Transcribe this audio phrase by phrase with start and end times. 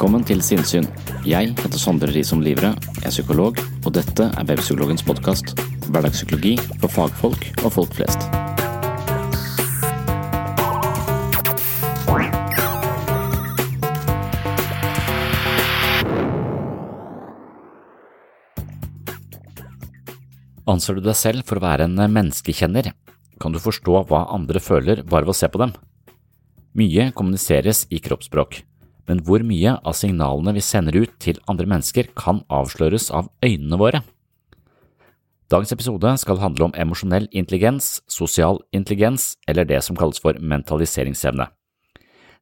[0.00, 0.86] Velkommen til Sinnsyn.
[1.28, 2.70] Jeg heter Sondre Risom Livre,
[3.04, 5.50] er psykolog, og dette er Webpsykologens podkast.
[5.92, 8.24] Hverdagspsykologi for fagfolk og folk flest.
[20.64, 22.94] Anser du deg selv for å være en menneskekjenner,
[23.36, 25.76] kan du forstå hva andre føler bare ved å se på dem.
[26.72, 28.62] Mye kommuniseres i kroppsspråk
[29.10, 33.78] men hvor mye av signalene vi sender ut til andre mennesker kan avsløres av øynene
[33.80, 34.04] våre?
[35.50, 41.48] Dagens episode skal handle om emosjonell intelligens, sosial intelligens eller det som kalles for mentaliseringsevne.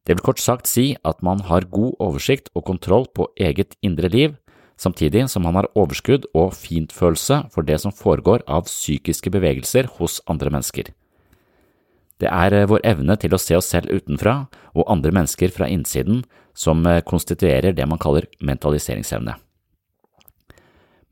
[0.05, 4.13] Det vil kort sagt si at man har god oversikt og kontroll på eget indre
[4.13, 4.37] liv,
[4.77, 10.21] samtidig som man har overskudd og fintfølelse for det som foregår av psykiske bevegelser hos
[10.29, 10.93] andre mennesker.
[12.19, 15.69] Det er eh, vår evne til å se oss selv utenfra og andre mennesker fra
[15.71, 16.23] innsiden
[16.57, 19.37] som eh, konstituerer det man kaller mentaliseringsevne.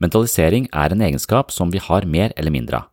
[0.04, 2.92] Mentalisering er en egenskap som vi har mer eller mindre av,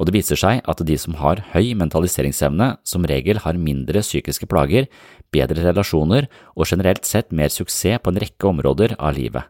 [0.00, 4.48] og det viser seg at de som har høy mentaliseringsevne, som regel har mindre psykiske
[4.48, 4.88] plager,
[5.30, 9.44] bedre relasjoner og generelt sett mer suksess på en rekke områder av livet.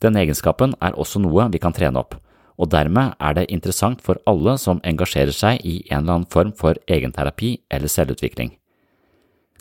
[0.00, 2.16] Denne egenskapen er også noe vi kan trene opp
[2.62, 6.52] og dermed er det interessant for alle som engasjerer seg i en eller annen form
[6.54, 8.54] for egenterapi eller selvutvikling.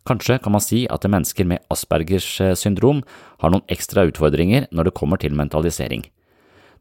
[0.05, 3.03] Kanskje kan man si at mennesker med Aspergers eh, syndrom
[3.41, 6.05] har noen ekstra utfordringer når det kommer til mentalisering.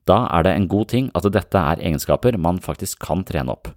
[0.08, 3.68] Da er det en god ting at dette er egenskaper man faktisk kan trene opp.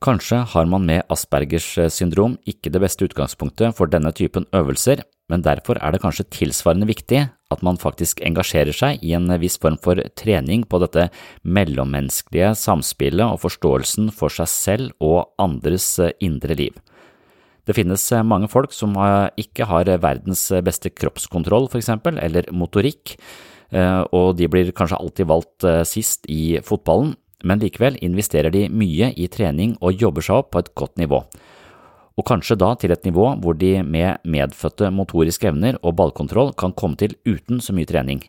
[0.00, 5.04] Kanskje har man med Aspergers eh, syndrom ikke det beste utgangspunktet for denne typen øvelser,
[5.30, 9.58] men derfor er det kanskje tilsvarende viktig at man faktisk engasjerer seg i en viss
[9.62, 11.08] form for trening på dette
[11.42, 16.74] mellommenneskelige samspillet og forståelsen for seg selv og andres eh, indre liv.
[17.66, 22.50] Det finnes eh, mange folk som eh, ikke har verdens beste kroppskontroll, for eksempel, eller
[22.54, 23.16] motorikk,
[23.70, 27.12] og de blir kanskje alltid valgt sist i fotballen,
[27.46, 31.20] men likevel investerer de mye i trening og jobber seg opp på et godt nivå
[32.18, 36.74] og kanskje da til et nivå hvor de med medfødte motoriske evner og ballkontroll kan
[36.76, 38.24] komme til uten så mye trening.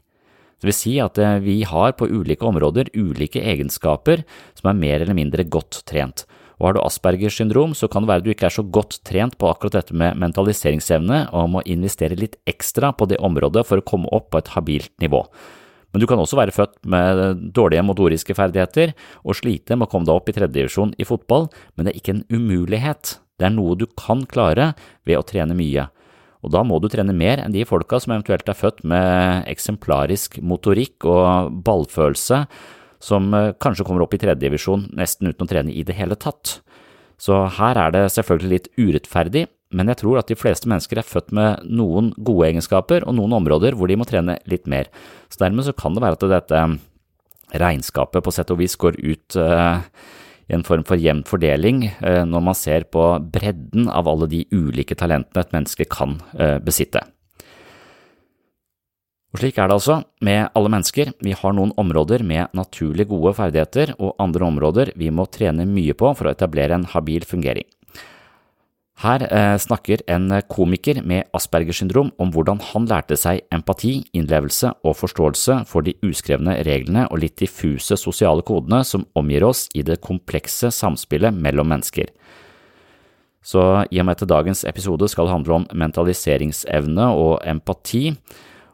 [0.62, 4.22] Det vil si at eh, vi har på ulike områder ulike egenskaper
[4.54, 6.28] som er mer eller mindre godt trent.
[6.62, 9.34] Og har du Aspergers syndrom, så kan det være du ikke er så godt trent
[9.42, 13.86] på akkurat dette med mentaliseringsevne og må investere litt ekstra på det området for å
[13.88, 15.24] komme opp på et habilt nivå.
[15.92, 18.94] Men du kan også være født med dårlige motoriske ferdigheter
[19.26, 22.16] og slite med å komme deg opp i tredjedivisjon i fotball, men det er ikke
[22.20, 23.18] en umulighet.
[23.42, 24.72] Det er noe du kan klare
[25.08, 25.88] ved å trene mye.
[26.42, 30.40] Og da må du trene mer enn de folka som eventuelt er født med eksemplarisk
[30.46, 32.44] motorikk og ballfølelse,
[33.02, 36.60] som eh, kanskje kommer opp i tredjedivisjon nesten uten å trene i det hele tatt.
[37.22, 39.46] Så her er det selvfølgelig litt urettferdig,
[39.78, 43.38] men jeg tror at de fleste mennesker er født med noen gode egenskaper og noen
[43.38, 44.90] områder hvor de må trene litt mer.
[45.32, 46.64] Så dermed så kan det være at dette
[47.62, 49.84] regnskapet på sett og vis går ut uh,
[50.52, 54.98] en form for jevn fordeling eh, når man ser på bredden av alle de ulike
[55.00, 57.04] talentene et menneske kan eh, besitte.
[59.32, 61.14] Og Slik er det altså med alle mennesker.
[61.24, 65.96] Vi har noen områder med naturlig gode ferdigheter, og andre områder vi må trene mye
[65.96, 67.68] på for å etablere en habil fungering.
[69.02, 74.76] Her eh, snakker en komiker med Aspergers syndrom om hvordan han lærte seg empati, innlevelse
[74.86, 79.82] og forståelse for de uskrevne reglene og litt diffuse sosiale kodene som omgir oss i
[79.88, 82.14] det komplekse samspillet mellom mennesker.
[83.42, 88.12] Så i og med at dagens episode skal handle om mentaliseringsevne og empati,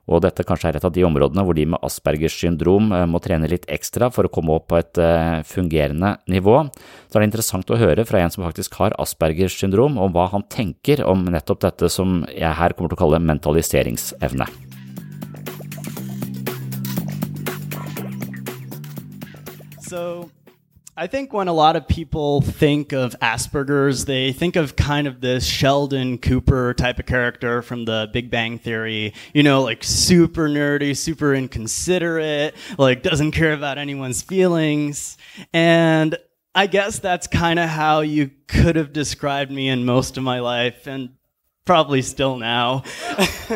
[0.07, 3.19] og dette kanskje er et av de områdene hvor de med Aspergers syndrom eh, må
[3.23, 6.61] trene litt ekstra for å komme opp på et eh, fungerende nivå,
[7.07, 10.29] så er det interessant å høre fra en som faktisk har Aspergers syndrom, om hva
[10.31, 14.47] han tenker om nettopp dette som jeg her kommer til å kalle mentaliseringsevne.
[19.87, 20.27] So
[20.99, 25.21] I think when a lot of people think of Asperger's, they think of kind of
[25.21, 30.49] this Sheldon Cooper type of character from the Big Bang Theory, you know, like super
[30.49, 35.19] nerdy, super inconsiderate, like doesn't care about anyone's feelings.
[35.53, 36.17] And
[36.55, 40.39] I guess that's kind of how you could have described me in most of my
[40.39, 41.09] life, and
[41.63, 42.81] probably still now.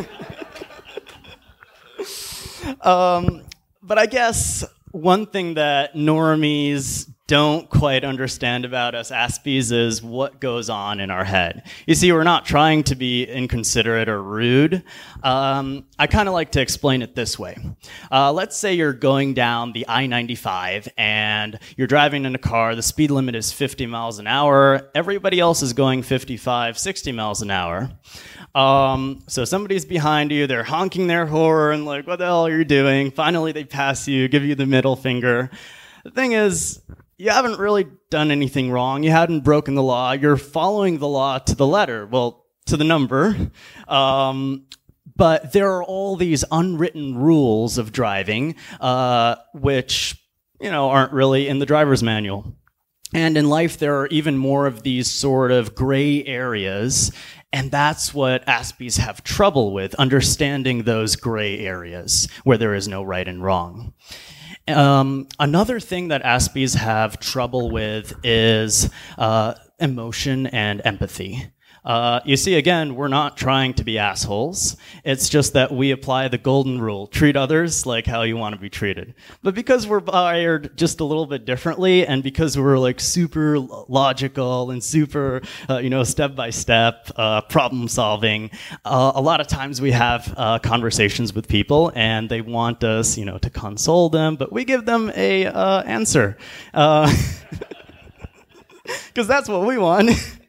[2.82, 3.42] um,
[3.82, 10.42] but I guess one thing that normies don't quite understand about us Aspies is what
[10.42, 11.64] goes on in our head.
[11.88, 14.84] You see, we're not trying to be inconsiderate or rude.
[15.24, 17.56] Um, I kind of like to explain it this way.
[18.12, 22.76] Uh, let's say you're going down the I 95 and you're driving in a car,
[22.76, 27.42] the speed limit is 50 miles an hour, everybody else is going 55, 60 miles
[27.42, 27.92] an hour.
[28.54, 32.58] Um, so somebody's behind you, they're honking their horn, and like, what the hell are
[32.58, 33.10] you doing?
[33.10, 35.50] Finally, they pass you, give you the middle finger.
[36.04, 36.82] The thing is,
[37.22, 39.04] you haven't really done anything wrong.
[39.04, 40.14] You hadn't broken the law.
[40.14, 42.08] You're following the law to the letter.
[42.08, 43.36] Well, to the number.
[43.88, 44.66] Um,
[45.16, 50.20] but there are all these unwritten rules of driving, uh, which,
[50.60, 52.56] you know, aren't really in the driver's manual.
[53.14, 57.12] And in life, there are even more of these sort of gray areas.
[57.54, 63.04] And that's what Aspies have trouble with, understanding those gray areas where there is no
[63.04, 63.94] right and wrong.
[64.72, 71.52] Um, another thing that Aspies have trouble with is uh, emotion and empathy.
[71.84, 74.78] Uh, you see, again, we're not trying to be assholes.
[75.04, 78.62] It's just that we apply the golden rule treat others like how you want to
[78.62, 79.16] be treated.
[79.42, 84.70] But because we're wired just a little bit differently, and because we're like super logical
[84.70, 87.10] and super, uh, you know, step by step
[87.50, 88.52] problem solving,
[88.86, 93.18] uh, a lot of times we have uh, conversations with people and they want us,
[93.18, 96.38] you know, to console them, but we give them a uh, answer.
[99.14, 100.12] Because that's what we want.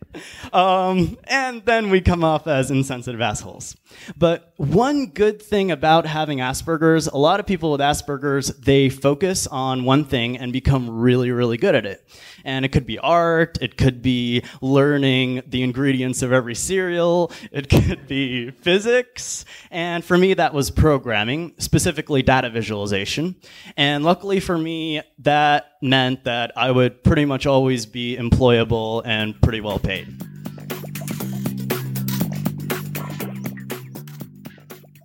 [0.52, 3.76] Um, and then we come off as insensitive assholes.
[4.16, 9.46] But one good thing about having Asperger's, a lot of people with Asperger's, they focus
[9.46, 12.06] on one thing and become really, really good at it.
[12.44, 17.68] And it could be art, it could be learning the ingredients of every cereal, it
[17.68, 19.44] could be physics.
[19.70, 23.36] And for me, that was programming, specifically data visualization.
[23.76, 29.40] And luckily for me, that meant that I would pretty much always be employable and
[29.40, 30.31] pretty well paid.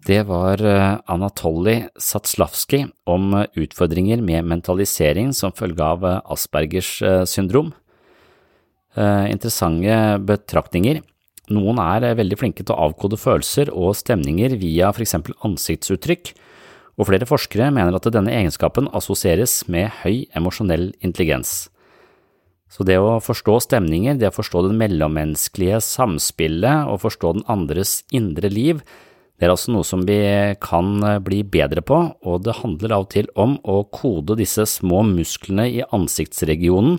[0.08, 7.02] Det var eh, Anatoly Satslavskij om eh, utfordringer med mentalisering som følge av eh, Aspergers
[7.28, 7.74] syndrom.
[8.98, 11.04] Interessante betraktninger.
[11.54, 16.32] Noen er veldig flinke til å avkode følelser og stemninger via for eksempel ansiktsuttrykk,
[16.98, 21.68] og flere forskere mener at denne egenskapen assosieres med høy emosjonell intelligens.
[22.74, 28.00] Så det å forstå stemninger, det å forstå det mellommenneskelige samspillet og forstå den andres
[28.10, 28.82] indre liv,
[29.38, 30.18] det er altså noe som vi
[30.64, 34.66] kan eh, bli bedre på, og det handler av og til om å kode disse
[34.70, 36.98] små musklene i ansiktsregionen,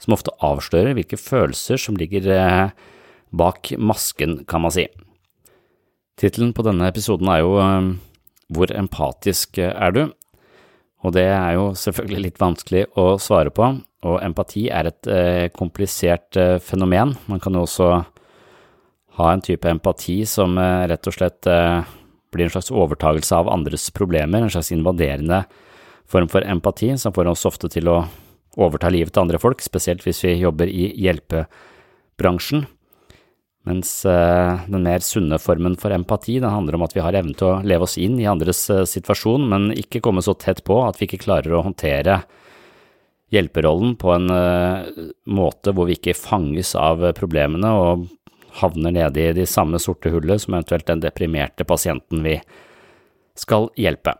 [0.00, 2.70] som ofte avslører hvilke følelser som ligger eh,
[3.34, 4.86] bak masken, kan man si.
[6.20, 7.90] Tittelen på denne episoden er jo eh,
[8.50, 10.00] Hvor empatisk er du?
[11.02, 13.66] Og det er jo selvfølgelig litt vanskelig å svare på,
[14.04, 15.08] og empati er et
[15.56, 17.14] komplisert fenomen.
[17.30, 18.02] Man kan jo også
[19.18, 21.82] ha en type empati som eh, rett og slett eh,
[22.30, 25.44] blir en slags overtagelse av andres problemer, en slags invaderende
[26.10, 28.02] form for empati som får oss ofte til å
[28.60, 32.66] overta livet til andre folk, spesielt hvis vi jobber i hjelpebransjen.
[33.68, 37.36] Mens eh, den mer sunne formen for empati, den handler om at vi har evnen
[37.36, 40.98] til å leve oss inn i andres situasjon, men ikke komme så tett på at
[41.00, 42.22] vi ikke klarer å håndtere
[43.30, 44.32] hjelperollen på en
[45.30, 48.08] måte hvor vi ikke fanges av problemene og
[48.60, 52.38] havner nede i de samme sorte hullet som eventuelt den deprimerte pasienten vi
[53.38, 54.16] skal hjelpe.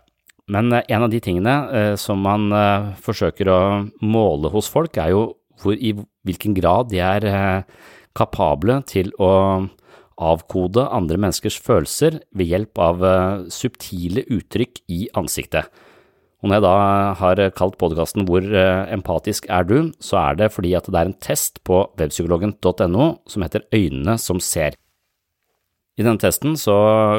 [0.51, 3.61] Men eh, en av de tingene eh, som man eh, forsøker å
[4.03, 5.25] måle hos folk, er jo
[5.61, 5.95] hvor, i
[6.27, 7.27] hvilken grad de er
[8.17, 9.33] kapable til å
[10.21, 13.05] avkode andre menneskers følelser ved hjelp av
[13.53, 15.69] subtile uttrykk i ansiktet.
[16.41, 16.75] Og når jeg da
[17.21, 21.11] har kalt podkasten Hvor eh, empatisk er du?, så er det fordi at det er
[21.11, 24.77] en test på webpsykologen.no som heter Øynene som ser.
[26.01, 26.75] I denne testen så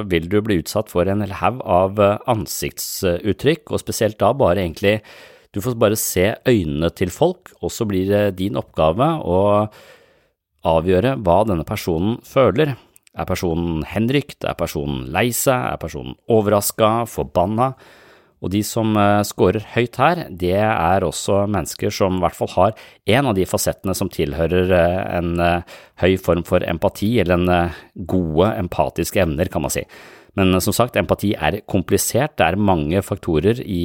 [0.10, 4.66] vil du bli utsatt for en hel haug av eh, ansiktsuttrykk, og spesielt da bare
[4.66, 5.02] egentlig
[5.52, 9.68] Du får bare se øynene til folk, og så blir det din oppgave å
[10.64, 12.78] avgjøre hva denne personen føler.
[13.12, 14.46] Er personen henrykt?
[14.48, 15.74] Er personen lei seg?
[15.74, 17.04] Er personen overraska?
[17.04, 17.74] Forbanna?
[18.42, 22.52] Og de som uh, scorer høyt her, det er også mennesker som i hvert fall
[22.56, 22.86] har
[23.18, 28.08] en av de fasettene som tilhører uh, en uh, høy form for empati, eller en
[28.10, 29.86] gode empatiske evner, kan man si.
[30.40, 33.84] Men som sagt, empati er komplisert, det er mange faktorer i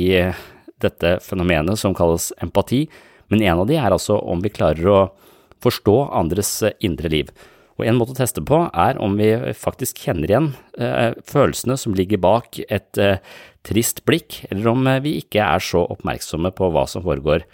[0.83, 2.85] dette fenomenet som kalles empati,
[3.33, 5.01] men en av de er altså om vi klarer å
[5.65, 6.53] forstå andres
[6.85, 7.33] indre liv.
[7.77, 10.49] Og en måte å teste på er om vi faktisk kjenner igjen
[10.81, 13.19] eh, følelsene som ligger bak et eh,
[13.67, 17.47] trist blikk, eller om eh, vi ikke er så oppmerksomme på hva som foregår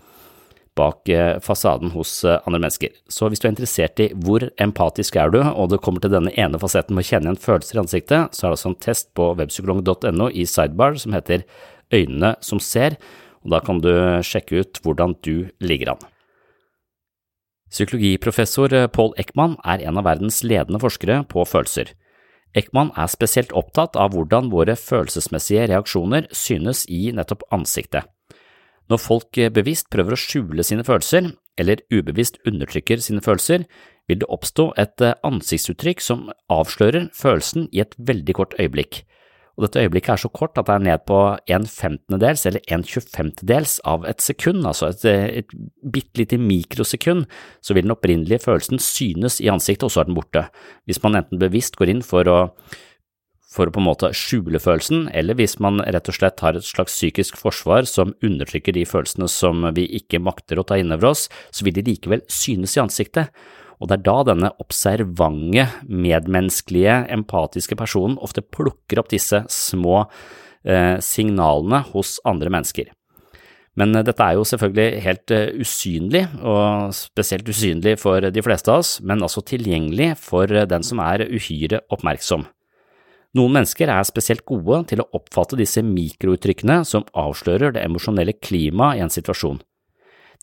[0.78, 2.94] bak eh, fasaden hos eh, andre mennesker.
[3.12, 6.32] Så hvis du er interessert i hvor empatisk er du, og det kommer til denne
[6.38, 9.12] ene fasetten med å kjenne igjen følelser i ansiktet, så er det altså en test
[9.18, 11.46] på webpsykolog.no i sidebar som heter
[11.92, 12.96] Øynene som ser,
[13.44, 13.92] og da kan du
[14.24, 16.06] sjekke ut hvordan du ligger an.
[17.72, 21.92] Psykologiprofessor Paul Ekman er en av verdens ledende forskere på følelser.
[22.58, 28.04] Ekman er spesielt opptatt av hvordan våre følelsesmessige reaksjoner synes i nettopp ansiktet.
[28.92, 33.64] Når folk bevisst prøver å skjule sine følelser, eller ubevisst undertrykker sine følelser,
[34.08, 39.04] vil det oppstå et ansiktsuttrykk som avslører følelsen i et veldig kort øyeblikk
[39.56, 41.18] og dette øyeblikket er så kort at det er ned på
[41.54, 45.04] en femtendedels eller en tjuefemtedels av et sekund, altså et,
[45.42, 45.56] et
[45.92, 47.26] bitte lite mikrosekund,
[47.60, 50.46] så vil den opprinnelige følelsen synes i ansiktet, og så er den borte.
[50.88, 52.38] Hvis man enten bevisst går inn for å
[53.52, 56.64] for å på en måte skjule følelsen, eller hvis man rett og slett har et
[56.64, 61.10] slags psykisk forsvar som undertrykker de følelsene som vi ikke makter å ta inn over
[61.10, 63.28] oss, så vil de likevel synes i ansiktet.
[63.82, 70.04] Og det er da denne observante, medmenneskelige, empatiske personen ofte plukker opp disse små
[70.62, 72.92] eh, signalene hos andre mennesker.
[73.74, 78.70] Men eh, dette er jo selvfølgelig helt uh, usynlig, og spesielt usynlig for de fleste
[78.70, 82.46] av oss, men altså tilgjengelig for den som er uhyre oppmerksom.
[83.32, 89.00] Noen mennesker er spesielt gode til å oppfatte disse mikrouttrykkene som avslører det emosjonelle klimaet
[89.00, 89.62] i en situasjon.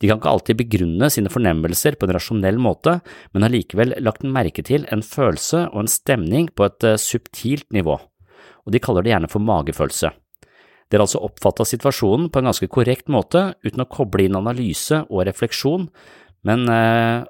[0.00, 2.98] De kan ikke alltid begrunne sine fornemmelser på en rasjonell måte,
[3.34, 7.68] men har likevel lagt merke til en følelse og en stemning på et eh, subtilt
[7.76, 10.12] nivå, og de kaller det gjerne for magefølelse.
[10.90, 15.04] De har altså oppfatta situasjonen på en ganske korrekt måte uten å koble inn analyse
[15.06, 15.86] og refleksjon,
[16.48, 17.28] men eh,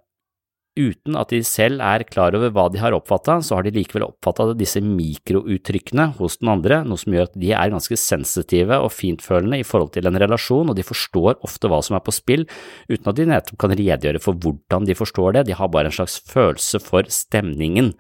[0.81, 4.07] uten at de selv er klar over hva de har oppfatta, så har de likevel
[4.09, 8.93] oppfatta disse mikrouttrykkene hos den andre, noe som gjør at de er ganske sensitive og
[8.95, 12.47] fintfølende i forhold til en relasjon, og de forstår ofte hva som er på spill,
[12.91, 15.99] uten at de nettopp kan redegjøre for hvordan de forstår det, de har bare en
[16.01, 17.95] slags følelse for stemningen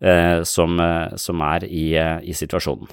[0.00, 2.90] eh, som, eh, som, er i, eh, i situasjonen.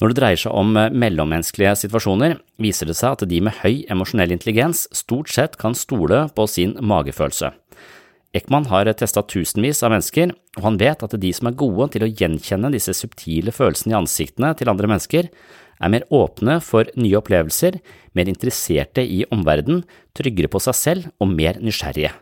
[0.00, 3.82] Når det dreier seg om eh, mellommenneskelige situasjoner, viser det seg at de med høy
[3.92, 7.52] emosjonell intelligens stort sett kan stole på sin magefølelse.
[8.36, 12.06] Ekman har testa tusenvis av mennesker, og han vet at de som er gode til
[12.06, 15.28] å gjenkjenne disse subtile følelsene i ansiktene til andre mennesker,
[15.80, 17.80] er mer åpne for nye opplevelser,
[18.14, 19.82] mer interesserte i omverdenen,
[20.16, 22.12] tryggere på seg selv og mer nysgjerrige.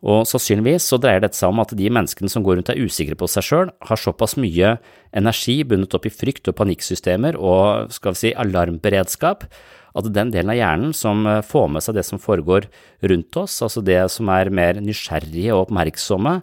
[0.00, 3.18] Og sannsynligvis så dreier dette seg om at de menneskene som går rundt er usikre
[3.20, 4.78] på seg sjøl, har såpass mye
[5.16, 9.44] energi bundet opp i frykt og panikksystemer og skal vi si alarmberedskap,
[9.90, 12.68] at den delen av hjernen som eh, får med seg det som foregår
[13.10, 16.38] rundt oss, altså det som er mer nysgjerrige og oppmerksomme,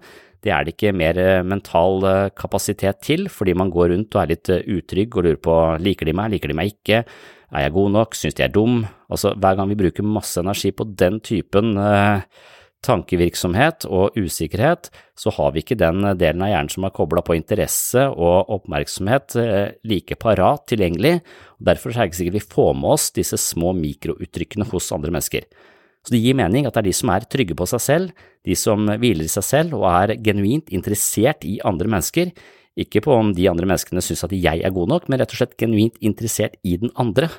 [0.45, 4.21] det er det ikke mer eh, mental eh, kapasitet til, fordi man går rundt og
[4.21, 7.01] er litt utrygg og lurer på liker de meg, liker de meg ikke,
[7.55, 8.81] er jeg god nok, synes de er dum?
[9.07, 12.27] Altså hver gang vi bruker masse energi på den typen eh,
[12.85, 17.35] tankevirksomhet og usikkerhet, så har vi ikke den delen av hjernen som er kobla på
[17.37, 21.17] interesse og oppmerksomhet eh, like parat tilgjengelig,
[21.57, 25.15] og derfor er det ikke sikkert vi får med oss disse små mikrouttrykkene hos andre
[25.15, 25.47] mennesker.
[26.05, 28.55] Så det gir mening at det er de som er trygge på seg selv, de
[28.55, 32.31] som hviler i seg selv og er genuint interessert i andre mennesker,
[32.77, 35.39] ikke på om de andre menneskene synes at jeg er god nok, men rett og
[35.39, 37.31] slett genuint interessert i den andre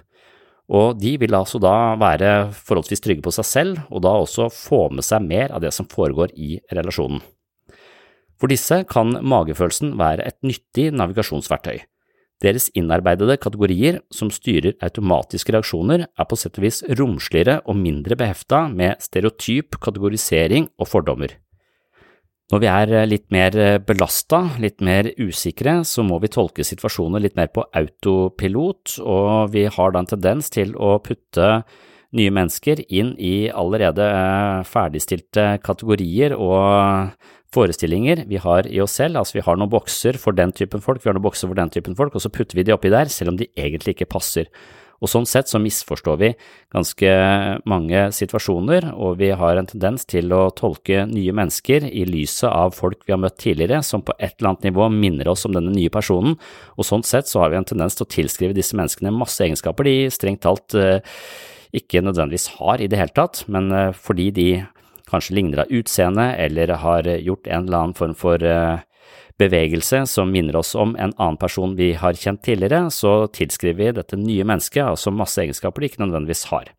[0.69, 4.89] og de vil altså da være forholdsvis trygge på seg selv, og da også få
[4.93, 7.23] med seg mer av det som foregår i relasjonen.
[8.39, 11.81] For disse kan magefølelsen være et nyttig navigasjonsverktøy.
[12.39, 18.15] Deres innarbeidede kategorier som styrer automatiske reaksjoner, er på sett og vis romsligere og mindre
[18.19, 21.35] behefta med stereotyp kategorisering og fordommer.
[22.49, 23.53] Når vi er litt mer
[23.85, 29.67] belasta, litt mer usikre, så må vi tolke situasjoner litt mer på autopilot, og vi
[29.69, 31.51] har da en tendens til å putte
[32.17, 37.13] nye mennesker inn i allerede eh, ferdigstilte kategorier og
[37.53, 39.21] forestillinger vi har i oss selv.
[39.21, 41.73] Altså vi har noen bokser for den typen folk, vi har noen bokser for den
[41.73, 44.49] typen folk, og så putter vi de oppi der, selv om de egentlig ikke passer.
[44.99, 46.31] Og sånn sett så misforstår vi
[46.75, 47.11] ganske
[47.71, 52.75] mange situasjoner, og vi har en tendens til å tolke nye mennesker i lyset av
[52.77, 55.75] folk vi har møtt tidligere, som på et eller annet nivå minner oss om denne
[55.75, 56.35] nye personen,
[56.77, 59.87] og sånn sett så har vi en tendens til å tilskrive disse menneskene masse egenskaper
[59.87, 60.99] de strengt talt eh,
[61.79, 64.49] ikke nødvendigvis har i det hele tatt, men eh, fordi de
[65.09, 68.83] kanskje ligner av utseende eller har gjort en eller annen form for eh,
[69.39, 73.97] bevegelse som minner oss om en annen person vi har kjent tidligere, så tilskriver vi
[74.01, 76.73] dette nye mennesket altså masse egenskaper de ikke nødvendigvis har.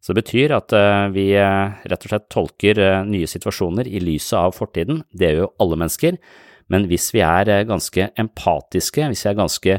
[0.00, 4.54] Så det betyr at eh, vi rett og slett tolker nye situasjoner i lyset av
[4.54, 6.20] fortiden, det gjør jo alle mennesker,
[6.68, 9.78] men hvis vi er ganske empatiske, hvis vi er ganske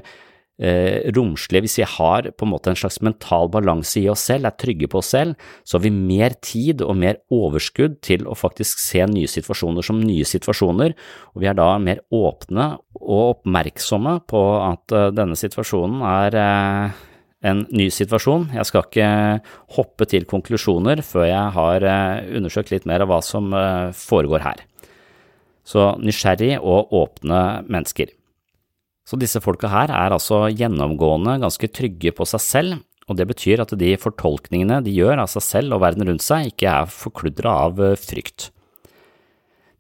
[0.59, 4.47] eh, romslige, hvis vi har på en måte en slags mental balanse i oss selv,
[4.47, 8.37] er trygge på oss selv, så har vi mer tid og mer overskudd til å
[8.37, 10.95] faktisk se nye situasjoner som nye situasjoner,
[11.33, 17.05] og vi er da mer åpne og oppmerksomme på at uh, denne situasjonen er uh,
[17.49, 18.49] en ny situasjon.
[18.57, 19.09] Jeg skal ikke
[19.77, 23.53] hoppe til konklusjoner før jeg har uh, undersøkt litt mer av hva som
[23.95, 24.65] foregår her.
[25.69, 28.18] Så nysgjerrig og åpne mennesker.
[29.09, 33.63] Så disse folka her er altså gjennomgående ganske trygge på seg selv, og det betyr
[33.63, 37.55] at de fortolkningene de gjør av seg selv og verden rundt seg, ikke er forkludra
[37.65, 38.51] av eh, frykt.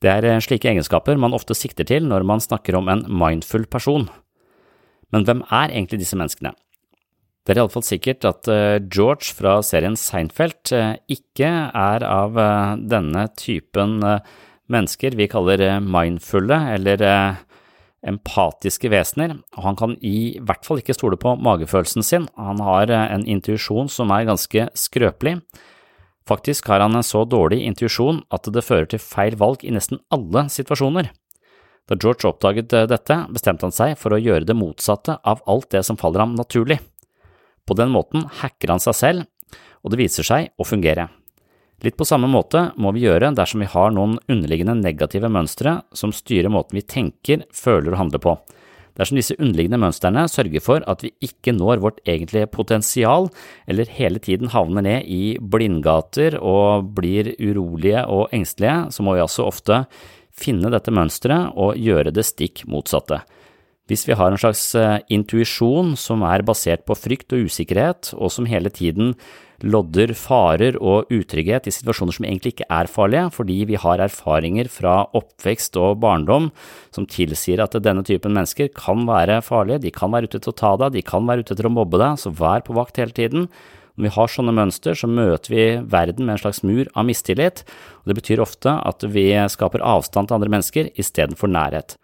[0.01, 3.67] Det er eh, slike egenskaper man ofte sikter til når man snakker om en mindful
[3.69, 4.07] person.
[5.13, 6.55] Men hvem er egentlig disse menneskene?
[7.45, 10.73] Det er iallfall sikkert at eh, George fra serien Seinfeld
[11.05, 12.41] ikke er av
[12.81, 13.99] denne typen
[14.69, 17.05] mennesker vi kaller mindfulle, eller
[18.07, 22.91] empatiske vesener, og han kan i hvert fall ikke stole på magefølelsen sin, han har
[22.91, 25.39] eh, en intuisjon som er ganske skrøpelig.
[26.29, 30.01] Faktisk har han en så dårlig intuisjon at det fører til feil valg i nesten
[30.13, 31.09] alle situasjoner.
[31.89, 35.71] Da George oppdaget eh, dette, bestemte han seg for å gjøre det motsatte av alt
[35.73, 36.79] det som faller ham naturlig.
[37.65, 39.29] På den måten hacker han seg selv,
[39.83, 41.09] og det viser seg å fungere.
[41.79, 46.11] Litt på samme måte må vi gjøre dersom vi har noen underliggende negative mønstre som
[46.15, 48.35] styrer måten vi tenker, føler og handler på.
[48.99, 53.29] Dersom disse underliggende mønstrene sørger for at vi ikke når vårt egentlige potensial,
[53.63, 59.23] eller hele tiden havner ned i blindgater og blir urolige og engstelige, så må vi
[59.23, 59.85] altså ofte
[60.35, 63.21] finne dette mønsteret og gjøre det stikk motsatte.
[63.89, 68.29] Hvis vi har en slags eh, intuisjon som er basert på frykt og usikkerhet, og
[68.35, 69.15] som hele tiden
[69.63, 74.69] lodder farer og utrygghet i situasjoner som egentlig ikke er farlige, fordi vi har erfaringer
[74.71, 76.49] fra oppvekst og barndom
[76.95, 80.59] som tilsier at denne typen mennesker kan være farlige, de kan være ute til å
[80.61, 83.15] ta deg, de kan være ute til å mobbe deg, så vær på vakt hele
[83.15, 83.49] tiden.
[83.99, 87.65] Når vi har sånne mønster, så møter vi verden med en slags mur av mistillit,
[87.99, 91.97] og det betyr ofte at vi skaper avstand til andre mennesker istedenfor nærhet.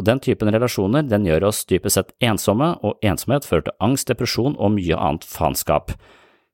[0.00, 4.08] Og den typen relasjoner den gjør oss dypest sett ensomme, og ensomhet fører til angst,
[4.08, 5.92] depresjon og mye annet faenskap.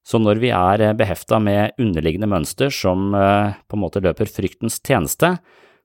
[0.09, 4.79] Så når vi er behefta med underliggende mønster som eh, på en måte løper fryktens
[4.81, 5.35] tjeneste,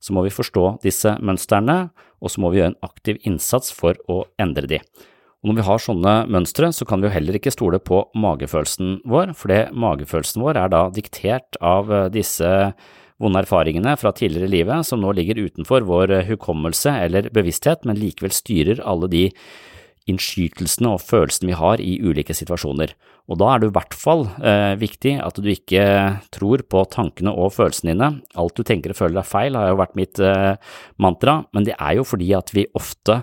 [0.03, 1.89] så må vi forstå disse mønstrene,
[2.23, 4.79] og så må vi gjøre en aktiv innsats for å endre de.
[5.43, 9.01] Og når vi har sånne mønstre, så kan vi jo heller ikke stole på magefølelsen
[9.11, 12.53] vår, for magefølelsen vår er da diktert av eh, disse
[13.19, 18.31] vonde erfaringene fra tidligere livet som nå ligger utenfor vår hukommelse eller bevissthet, men likevel
[18.35, 19.27] styrer alle de
[20.09, 22.93] innskytelsene og følelsene vi har i ulike situasjoner.
[23.31, 25.85] Og da er det i hvert fall eh, viktig at du ikke
[26.35, 28.09] tror på tankene og følelsene dine.
[28.35, 30.53] Alt du tenker og føler er feil, har jo vært mitt eh,
[30.99, 33.21] mantra, men det er jo fordi at vi ofte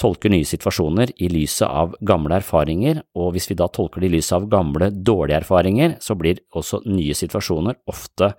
[0.00, 4.14] tolker nye situasjoner i lyset av gamle erfaringer, og hvis vi da tolker det i
[4.16, 8.32] lyset av gamle, dårlige erfaringer, så blir også nye situasjoner ofte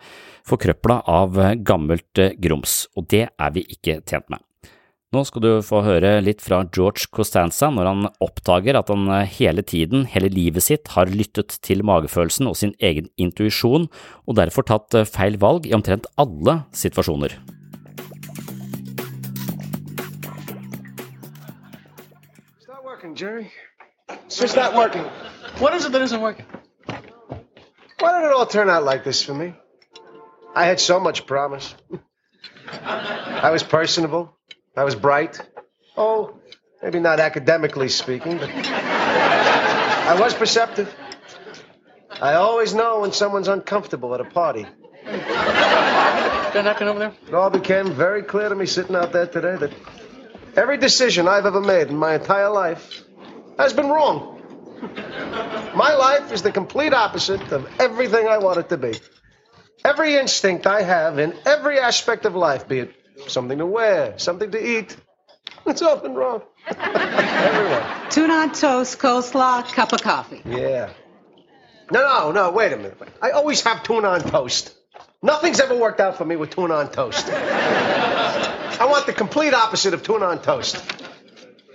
[0.50, 4.43] forkrøpla av gammelt eh, grums, og det er vi ikke tjent med.
[5.13, 9.30] Nå skal du få høre litt fra George Costanza når han oppdager at han eh,
[9.38, 13.91] hele tiden, hele livet sitt, har lyttet til magefølelsen og sin egen intuisjon,
[14.26, 17.38] og derfor tatt eh, feil valg i omtrent alle situasjoner.
[22.84, 23.52] working, Jerry.
[24.10, 25.04] It's just not working.
[25.60, 26.45] What is it that isn't working?
[27.99, 29.54] Why did it all turn out like this for me?
[30.56, 31.76] I had so much promise.
[33.45, 34.38] I was personable.
[34.75, 35.39] I was bright.
[35.95, 36.36] Oh,
[36.83, 40.93] Maybe not academically speaking, but I was perceptive.
[42.21, 44.67] I always know when someone's uncomfortable at a party.
[45.05, 47.13] Got knocking over there?
[47.25, 49.71] It all became very clear to me sitting out there today that
[50.57, 53.03] every decision I've ever made in my entire life
[53.57, 54.41] has been wrong.
[55.73, 58.99] My life is the complete opposite of everything I want it to be.
[59.86, 62.93] Every instinct I have in every aspect of life, be it
[63.29, 64.95] something to wear, something to eat,
[65.65, 66.41] it's been wrong.
[66.67, 68.09] Everyone.
[68.09, 70.41] Tuna on toast, coleslaw, cup of coffee.
[70.45, 70.89] Yeah.
[71.91, 72.97] No, no, no, wait a minute.
[73.21, 74.73] I always have tuna on toast.
[75.21, 77.29] Nothing's ever worked out for me with tuna on toast.
[77.29, 80.81] I want the complete opposite of tuna on toast.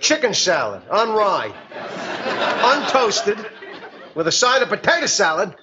[0.01, 1.51] Chicken salad on rye,
[2.61, 3.43] untoasted,
[4.15, 5.55] with a side of potato salad,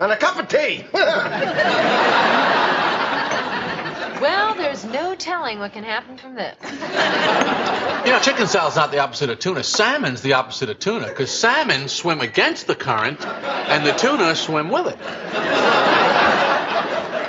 [0.00, 0.84] and a cup of tea.
[4.22, 6.56] Well, there's no telling what can happen from this.
[8.02, 9.62] You know, chicken salad's not the opposite of tuna.
[9.62, 14.70] Salmon's the opposite of tuna, because salmon swim against the current, and the tuna swim
[14.70, 14.98] with it.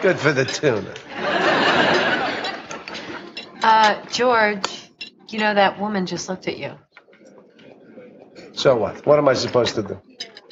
[0.01, 0.91] Good for the tuna.
[3.61, 4.89] Uh, George,
[5.29, 6.73] you know that woman just looked at you.
[8.53, 9.05] So what?
[9.05, 10.01] What am I supposed to do?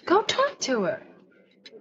[0.05, 1.01] Go talk to her.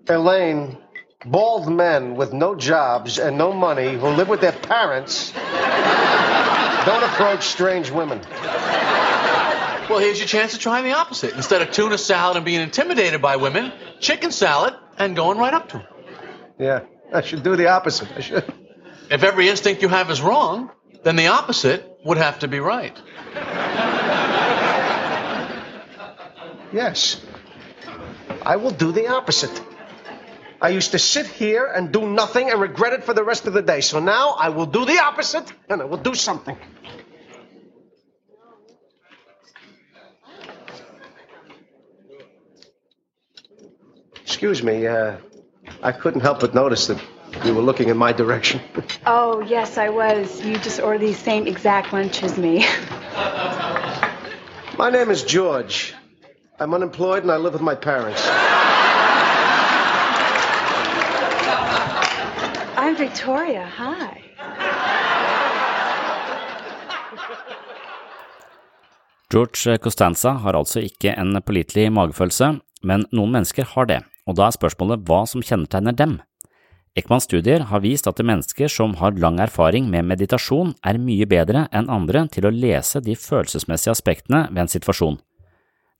[0.08, 0.78] Elaine,
[1.26, 7.44] bald men with no jobs and no money who live with their parents don't approach
[7.44, 8.20] strange women.
[9.90, 11.34] Well, here's your chance to try the opposite.
[11.34, 15.68] Instead of tuna salad and being intimidated by women, chicken salad and going right up
[15.70, 15.86] to them.
[16.58, 16.80] Yeah,
[17.12, 18.08] I should do the opposite.
[18.16, 18.44] I should.
[19.10, 20.70] If every instinct you have is wrong,
[21.02, 22.96] then the opposite would have to be right.
[26.72, 27.20] Yes.
[28.42, 29.60] I will do the opposite.
[30.62, 33.54] I used to sit here and do nothing and regret it for the rest of
[33.54, 33.80] the day.
[33.80, 36.56] So now I will do the opposite and I will do something.
[44.22, 45.16] Excuse me, uh,
[45.82, 47.02] I couldn't help but notice that
[47.44, 48.60] you were looking in my direction.
[49.06, 50.44] Oh, yes, I was.
[50.44, 52.66] You just ordered the same exact lunch as me.
[54.76, 55.94] My name is George.
[56.58, 58.20] I'm unemployed and I live with my parents.
[63.00, 63.64] Victoria.
[63.78, 64.20] Hi.
[69.32, 74.50] George Costanza har altså ikke en pålitelig magefølelse, men noen mennesker har det, og da
[74.50, 76.18] er spørsmålet hva som kjennetegner dem.
[76.98, 81.68] Ekmans studier har vist at mennesker som har lang erfaring med meditasjon, er mye bedre
[81.72, 85.20] enn andre til å lese de følelsesmessige aspektene ved en situasjon.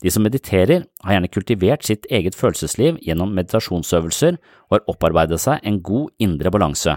[0.01, 5.61] De som mediterer, har gjerne kultivert sitt eget følelsesliv gjennom meditasjonsøvelser og har opparbeidet seg
[5.67, 6.97] en god indre balanse.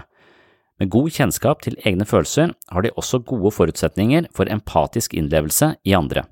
[0.80, 5.94] Med god kjennskap til egne følelser har de også gode forutsetninger for empatisk innlevelse i
[5.94, 6.24] andre.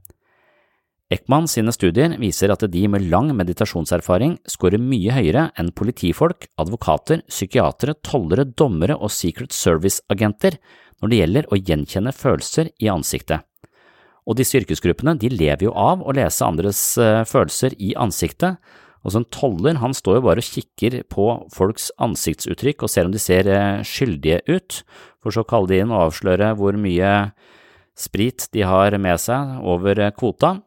[1.13, 7.21] Ekman sine studier viser at de med lang meditasjonserfaring scorer mye høyere enn politifolk, advokater,
[7.29, 10.57] psykiatere, tollere, dommere og Secret Service-agenter
[11.03, 13.45] når det gjelder å gjenkjenne følelser i ansiktet.
[14.29, 18.61] Og disse yrkesgruppene de lever jo av å lese andres uh, følelser i ansiktet,
[19.03, 23.09] og så en toller han står jo bare og kikker på folks ansiktsuttrykk og ser
[23.09, 24.83] om de ser uh, skyldige ut,
[25.23, 27.33] for så å kalle de inn og avsløre hvor mye
[27.99, 30.61] sprit de har med seg over uh, kvota.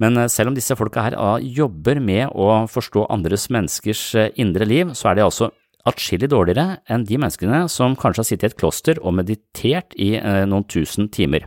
[0.00, 4.08] Men selv om disse folka her jobber med å forstå andres menneskers
[4.42, 5.52] indre liv, så er de altså
[5.86, 10.16] atskillig dårligere enn de menneskene som kanskje har sittet i et kloster og meditert i
[10.50, 11.46] noen tusen timer.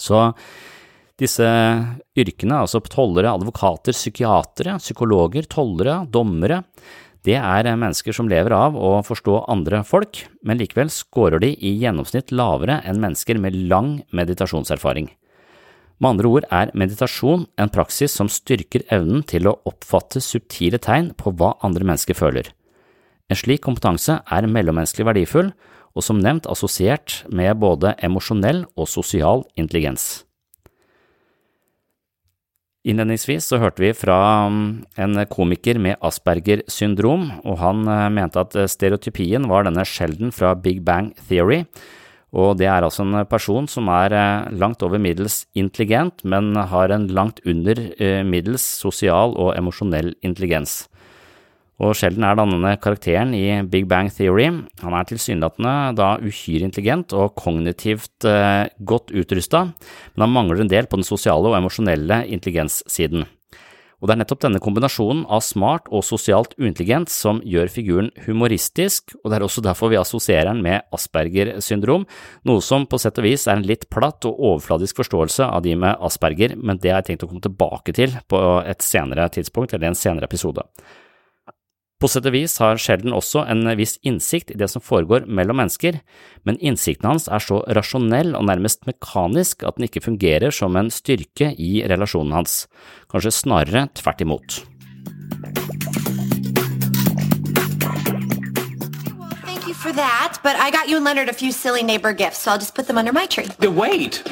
[0.00, 0.32] Så
[1.20, 1.46] disse
[2.18, 6.62] yrkene, altså tollere, advokater, psykiatere, psykologer, tollere, dommere,
[7.24, 11.72] det er mennesker som lever av å forstå andre folk, men likevel scorer de i
[11.80, 15.08] gjennomsnitt lavere enn mennesker med lang meditasjonserfaring.
[16.02, 21.12] Med andre ord er meditasjon en praksis som styrker evnen til å oppfatte subtile tegn
[21.16, 22.50] på hva andre mennesker føler.
[23.30, 25.54] En slik kompetanse er mellommenneskelig verdifull,
[25.94, 30.24] og som nevnt assosiert med både emosjonell og sosial intelligens.
[32.84, 37.80] Innledningsvis så hørte vi fra en komiker med Asperger syndrom, og han
[38.12, 41.62] mente at stereotypien var denne Sheldon fra Big Bang Theory,
[42.34, 44.12] og det er altså en person som er
[44.52, 47.78] langt over middels intelligent, men har en langt under
[48.26, 50.82] middels sosial og emosjonell intelligens.
[51.82, 54.46] Og Sheldon er dannende karakteren i Big Bang Theory.
[54.84, 59.66] Han er tilsynelatende da uhyre intelligent og kognitivt eh, godt utrusta,
[60.14, 63.26] men han mangler en del på den sosiale og emosjonelle intelligenssiden.
[64.04, 69.14] Og det er nettopp denne kombinasjonen av smart og sosialt uintelligent som gjør figuren humoristisk,
[69.22, 72.04] og det er også derfor vi assosierer den med Asperger syndrom,
[72.44, 75.72] noe som på sett og vis er en litt platt og overfladisk forståelse av de
[75.80, 79.72] med Asperger, men det har jeg tenkt å komme tilbake til på et senere tidspunkt
[79.72, 80.68] eller en senere episode.
[82.02, 85.60] På sett og vis har Sheldon også en viss innsikt i det som foregår mellom
[85.62, 86.00] mennesker,
[86.44, 90.90] men innsikten hans er så rasjonell og nærmest mekanisk at den ikke fungerer som en
[90.92, 92.64] styrke i relasjonen hans,
[93.12, 94.62] kanskje snarere tvert imot.
[99.84, 102.58] For that, but I got you and Leonard a few silly neighbor gifts, so I'll
[102.58, 103.48] just put them under my tree.
[103.60, 104.22] Wait!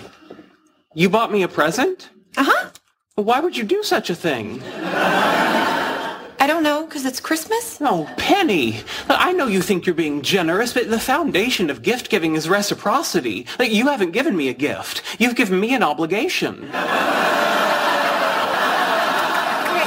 [0.95, 2.09] You bought me a present?
[3.17, 4.63] Why would you do such a thing?
[6.43, 7.79] I don't know, because it's Christmas?
[7.81, 8.81] Oh, Penny!
[9.09, 13.47] I know you think you're being generous, but the foundation of gift giving is reciprocity.
[13.61, 15.05] Like, You haven't given me a gift.
[15.21, 16.65] You've given me an obligation.
[16.65, 16.75] Okay,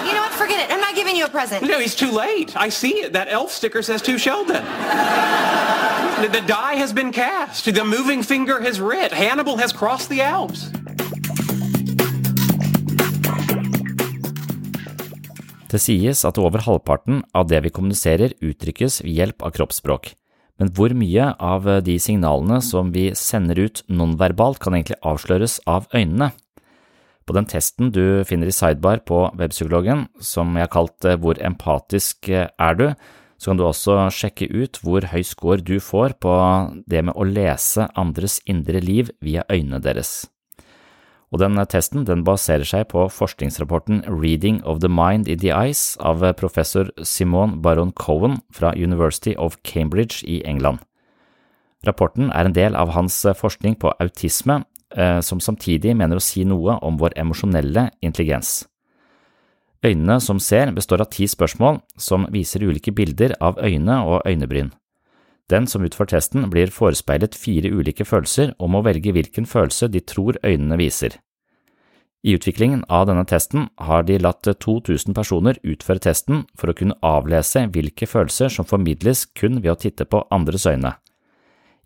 [0.08, 0.32] you know what?
[0.32, 0.72] Forget it.
[0.74, 1.68] I'm not giving you a present.
[1.68, 2.56] No, he's too late.
[2.56, 3.12] I see it.
[3.12, 4.64] That elf sticker says to Sheldon.
[6.22, 7.66] the, the die has been cast.
[7.66, 9.12] The moving finger has writ.
[9.12, 10.70] Hannibal has crossed the Alps.
[15.76, 20.14] Det sies at over halvparten av det vi kommuniserer uttrykkes ved hjelp av kroppsspråk,
[20.56, 25.90] men hvor mye av de signalene som vi sender ut nonverbalt kan egentlig avsløres av
[25.92, 26.30] øynene?
[27.28, 32.30] På den testen du finner i sidebar på webpsykologen, som jeg har kalt Hvor empatisk
[32.32, 32.88] er du?,
[33.36, 36.38] så kan du også sjekke ut hvor høy score du får på
[36.88, 40.24] det med å lese andres indre liv via øynene deres
[41.32, 45.98] og den testen den baserer seg på forskningsrapporten Reading of the Mind in the Eyes
[46.00, 50.80] av professor Simone Baron Cohen fra University of Cambridge i England.
[51.86, 54.64] Rapporten er en del av hans forskning på autisme,
[54.96, 58.66] eh, som samtidig mener å si noe om vår emosjonelle intelligens.
[59.86, 64.72] Øynene som ser består av ti spørsmål som viser ulike bilder av øyne og øynebryn.
[65.52, 70.02] Den som utfører testen, blir forespeilet fire ulike følelser og må velge hvilken følelse de
[70.02, 71.20] tror øynene viser.
[72.26, 76.98] I utviklingen av denne testen har de latt 2000 personer utføre testen for å kunne
[77.06, 80.96] avlese hvilke følelser som formidles kun ved å titte på andres øyne.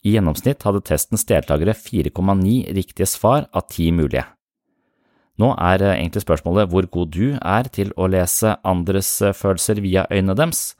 [0.07, 4.23] I gjennomsnitt hadde testens deltakere 4,9 riktige svar av ti mulige.
[5.39, 10.35] Nå er egentlig spørsmålet hvor god du er til å lese andres følelser via øynene
[10.39, 10.73] deres,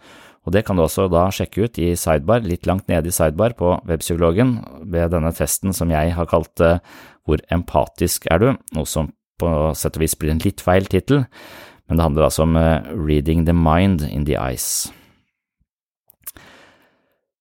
[0.48, 3.54] og det kan du også da sjekke ut i sidebar, litt langt nede i sidebar
[3.60, 4.58] på webpsykologen
[4.90, 6.64] ved denne testen som jeg har kalt
[7.28, 11.26] Hvor empatisk er du?, noe som på sett og vis blir en litt feil tittel,
[11.88, 14.90] men det handler altså om eh, Reading the Mind in the Eyes.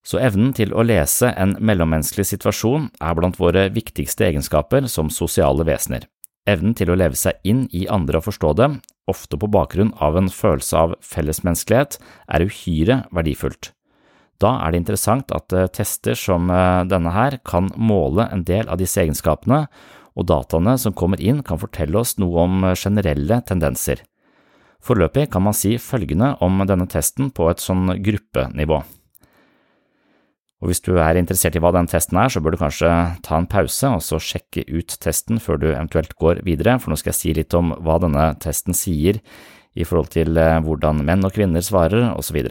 [0.08, 5.66] Så evnen til å lese en mellommenneskelig situasjon er blant våre viktigste egenskaper som sosiale
[5.68, 6.06] vesener.
[6.48, 8.70] Evnen til å leve seg inn i andre og forstå det,
[9.10, 13.72] ofte på bakgrunn av en følelse av fellesmenneskelighet, er uhyre verdifullt.
[14.38, 18.68] Da er det interessant at eh, tester som eh, denne her kan måle en del
[18.70, 19.64] av disse egenskapene,
[20.18, 24.02] og dataene som kommer inn kan fortelle oss noe om generelle tendenser.
[24.82, 28.82] Foreløpig kan man si følgende om denne testen på et sånn gruppenivå.
[30.58, 32.90] Og Hvis du er interessert i hva den testen er, så bør du kanskje
[33.22, 36.98] ta en pause og så sjekke ut testen før du eventuelt går videre, for nå
[36.98, 39.20] skal jeg si litt om hva denne testen sier
[39.78, 42.42] i forhold til eh, hvordan menn og kvinner svarer, osv.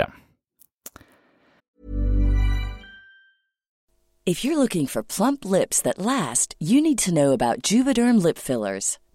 [4.28, 8.38] If you're looking for plump lips that last, you need to know about Juvederm lip
[8.38, 8.98] fillers.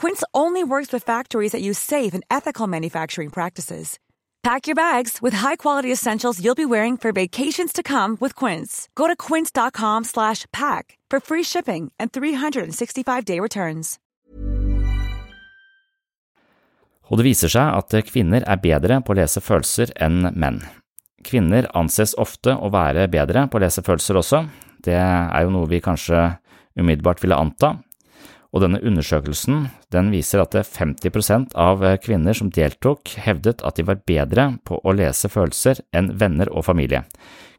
[0.00, 3.98] Quince only works with factories that use safe and ethical manufacturing practices.
[4.42, 8.88] Pack your bags with high-quality essentials you'll be wearing for vacations to come with Quince.
[8.94, 13.98] Go to quince.com/pack for free shipping and 365-day returns.
[17.10, 20.62] Og det viser seg at kvinner er bedre på å lese følelser enn menn.
[21.26, 24.46] Kvinner anses ofte å være bedre på å lese følelser også,
[24.80, 26.38] det er jo noe vi kanskje
[26.78, 27.74] umiddelbart ville anta,
[28.50, 34.02] og denne undersøkelsen den viser at 50% av kvinner som deltok, hevdet at de var
[34.08, 37.04] bedre på å lese følelser enn venner og familie.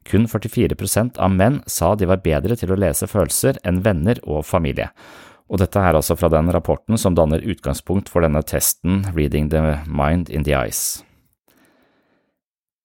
[0.07, 4.43] Kun 44% av menn sa de var bedre til å lese følelser enn venner og
[4.47, 4.89] familie.
[5.51, 9.81] Og dette er altså fra den rapporten som danner utgangspunkt for denne testen Reading the
[9.85, 11.03] Mind in the Eyes.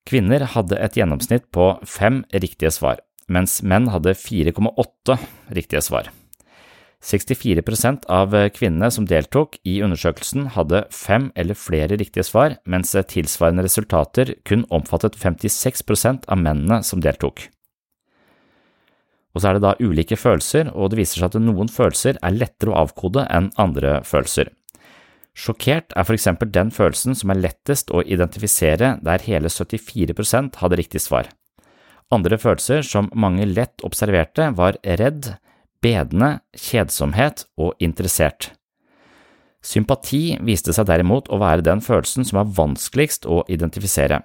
[0.07, 5.19] Kvinner hadde et gjennomsnitt på fem riktige svar, mens menn hadde 4,8
[5.55, 6.13] riktige svar.
[7.05, 13.67] 64% av kvinnene som deltok i undersøkelsen hadde fem eller flere riktige svar, mens tilsvarende
[13.67, 17.49] resultater kun omfattet 56% av mennene som deltok.
[19.37, 22.39] Og så er det da ulike følelser, og det viser seg at noen følelser er
[22.39, 24.49] lettere å avkode enn andre følelser.
[25.37, 30.79] Sjokkert er for eksempel den følelsen som er lettest å identifisere, der hele 74% hadde
[30.81, 31.29] riktig svar.
[32.09, 35.35] Andre følelser som mange lett observerte, var redd,
[35.85, 38.53] bedende, kjedsomhet og interessert.
[39.67, 44.21] Sympati viste seg derimot å være den følelsen som er vanskeligst å identifisere.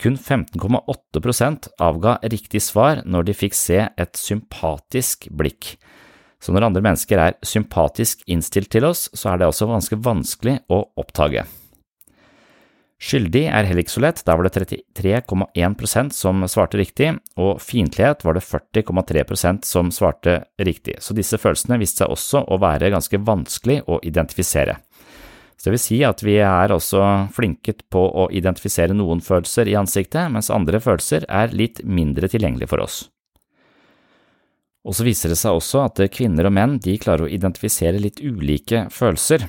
[0.00, 5.76] Kun 15,8% avga riktig svar når de fikk se et sympatisk blikk.
[6.42, 10.58] Så når andre mennesker er sympatisk innstilt til oss, så er det også ganske vanskelig
[10.72, 11.46] å oppdage.
[13.02, 18.22] Skyldig er heller ikke så lett, der var det 33,1% som svarte riktig, og fiendtlighet
[18.22, 23.18] var det 40,3% som svarte riktig, så disse følelsene viste seg også å være ganske
[23.26, 24.76] vanskelig å identifisere.
[25.56, 27.00] Så det vil si at vi er også
[27.34, 32.70] flinke på å identifisere noen følelser i ansiktet, mens andre følelser er litt mindre tilgjengelige
[32.70, 33.00] for oss.
[34.82, 38.22] Og så viser det seg også at kvinner og menn de klarer å identifisere litt
[38.22, 39.46] ulike følelser.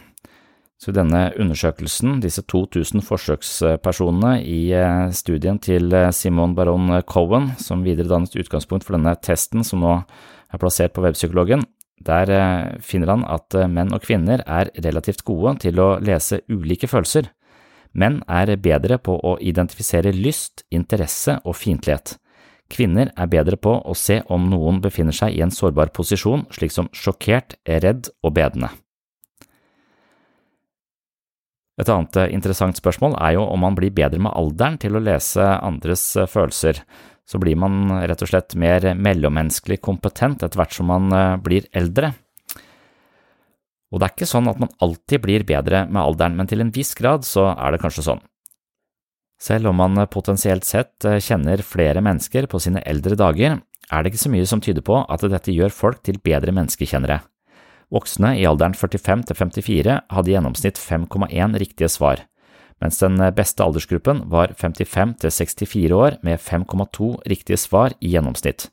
[0.84, 7.54] Så i denne undersøkelsen, disse 2000 forsøkspersonene i eh, studien til eh, Simon Baron Cohen,
[7.56, 11.64] som videre dannet utgangspunkt for denne testen som nå er plassert på webpsykologen,
[12.04, 16.92] der eh, finner han at menn og kvinner er relativt gode til å lese ulike
[16.92, 17.32] følelser.
[17.96, 22.18] Menn er bedre på å identifisere lyst, interesse og fiendtlighet.
[22.68, 26.76] Kvinner er bedre på å se om noen befinner seg i en sårbar posisjon, slik
[26.76, 28.76] som sjokkert, redd og bedende.
[31.82, 35.42] Et annet interessant spørsmål er jo om man blir bedre med alderen til å lese
[35.42, 36.84] andres følelser.
[37.26, 41.66] Så blir man rett og slett mer mellommenneskelig kompetent etter hvert som man eh, blir
[41.74, 42.12] eldre.
[43.94, 46.74] Og det er ikke sånn at man alltid blir bedre med alderen, men til en
[46.74, 48.24] viss grad så er det kanskje sånn.
[49.42, 54.14] Selv om man potensielt sett eh, kjenner flere mennesker på sine eldre dager, er det
[54.14, 57.22] ikke så mye som tyder på at dette gjør folk til bedre menneskekjennere.
[57.92, 62.24] Voksne i alderen 45 til 54 hadde i gjennomsnitt 5,1 riktige svar,
[62.82, 68.70] mens den beste aldersgruppen var 55 til 64 år med 5,2 riktige svar i gjennomsnitt.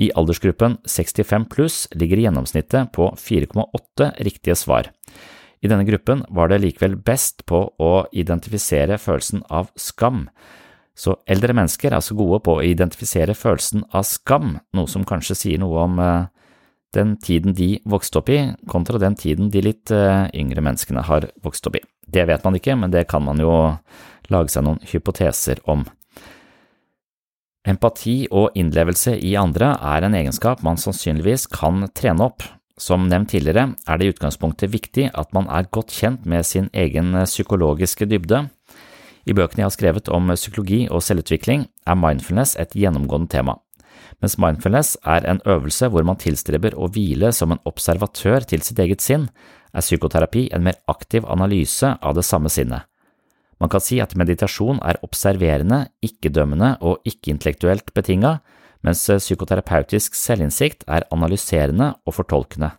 [0.00, 4.88] I aldersgruppen 65 pluss ligger gjennomsnittet på 4,8 riktige svar.
[5.60, 10.28] I denne gruppen var det likevel best på å identifisere følelsen av skam.
[10.96, 15.36] Så eldre mennesker er altså gode på å identifisere følelsen av skam, noe som kanskje
[15.36, 16.28] sier noe om eh,
[16.96, 21.28] den tiden de vokste opp i, kontra den tiden de litt eh, yngre menneskene har
[21.44, 21.84] vokst opp i.
[22.10, 23.54] Det vet man ikke, men det kan man jo
[24.30, 25.84] lage seg noen hypoteser om.
[27.68, 32.42] Empati og innlevelse i andre er en egenskap man sannsynligvis kan trene opp,
[32.80, 36.70] som nevnt tidligere er det i utgangspunktet viktig at man er godt kjent med sin
[36.72, 38.46] egen psykologiske dybde.
[39.28, 43.58] I bøkene jeg har skrevet om psykologi og selvutvikling, er mindfulness et gjennomgående tema.
[44.20, 48.80] Mens mindfulness er en øvelse hvor man tilstreber å hvile som en observatør til sitt
[48.82, 49.28] eget sinn,
[49.72, 52.84] er psykoterapi en mer aktiv analyse av det samme sinnet.
[53.60, 58.38] Man kan si at meditasjon er observerende, ikke-dømmende og ikke-intellektuelt betinga,
[58.84, 62.72] mens psykoterapeutisk selvinnsikt er analyserende og fortolkende.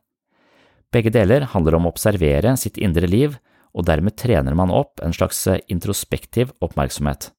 [0.92, 3.38] Begge deler handler om å observere sitt indre liv,
[3.72, 7.30] og dermed trener man opp en slags introspektiv oppmerksomhet.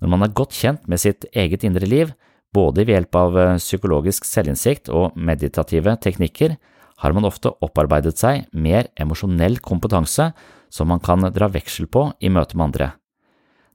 [0.00, 2.14] Når man er godt kjent med sitt eget indre liv,
[2.52, 6.56] både ved hjelp av psykologisk selvinnsikt og meditative teknikker,
[7.02, 10.30] har man ofte opparbeidet seg mer emosjonell kompetanse
[10.72, 12.92] som man kan dra veksel på i møte med andre.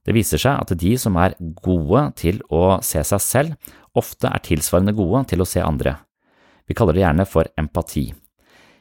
[0.06, 4.44] Det viser seg at de som er gode til å se seg selv, ofte er
[4.46, 5.98] tilsvarende gode til å se andre.
[6.64, 8.06] Vi kaller det gjerne for empati.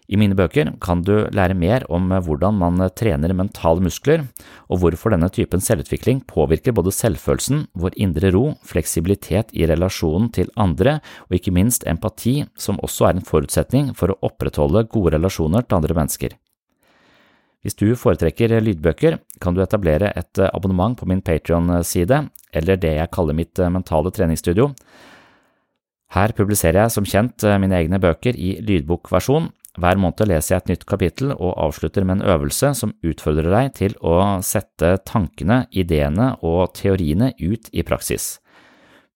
[0.08, 4.24] I mine bøker kan du lære mer om hvordan man trener mentale muskler,
[4.72, 10.51] og hvorfor denne typen selvutvikling påvirker både selvfølelsen, vår indre ro, fleksibilitet i relasjonen til
[10.55, 15.68] andre, og ikke minst empati, som også er en forutsetning for å opprettholde gode relasjoner
[15.68, 16.38] til andre mennesker.
[17.66, 22.24] Hvis du foretrekker lydbøker, kan du etablere et abonnement på min Patrion-side,
[22.55, 24.72] eller det jeg kaller mitt mentale treningsstudio.
[26.16, 30.71] Her publiserer jeg som kjent mine egne bøker i lydbokversjon, hver måned leser jeg et
[30.71, 36.32] nytt kapittel og avslutter med en øvelse som utfordrer deg til å sette tankene, ideene
[36.41, 38.39] og teoriene ut i praksis.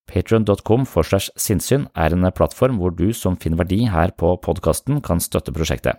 [0.06, 5.22] Patron.com forslash sinnssyn er en plattform hvor du som finner verdi her på podkasten kan
[5.22, 5.98] støtte prosjektet.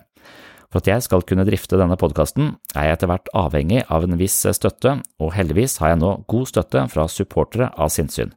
[0.72, 4.18] For at jeg skal kunne drifte denne podkasten, er jeg etter hvert avhengig av en
[4.18, 8.32] viss støtte, og heldigvis har jeg nå god støtte fra supportere av sinnssyn.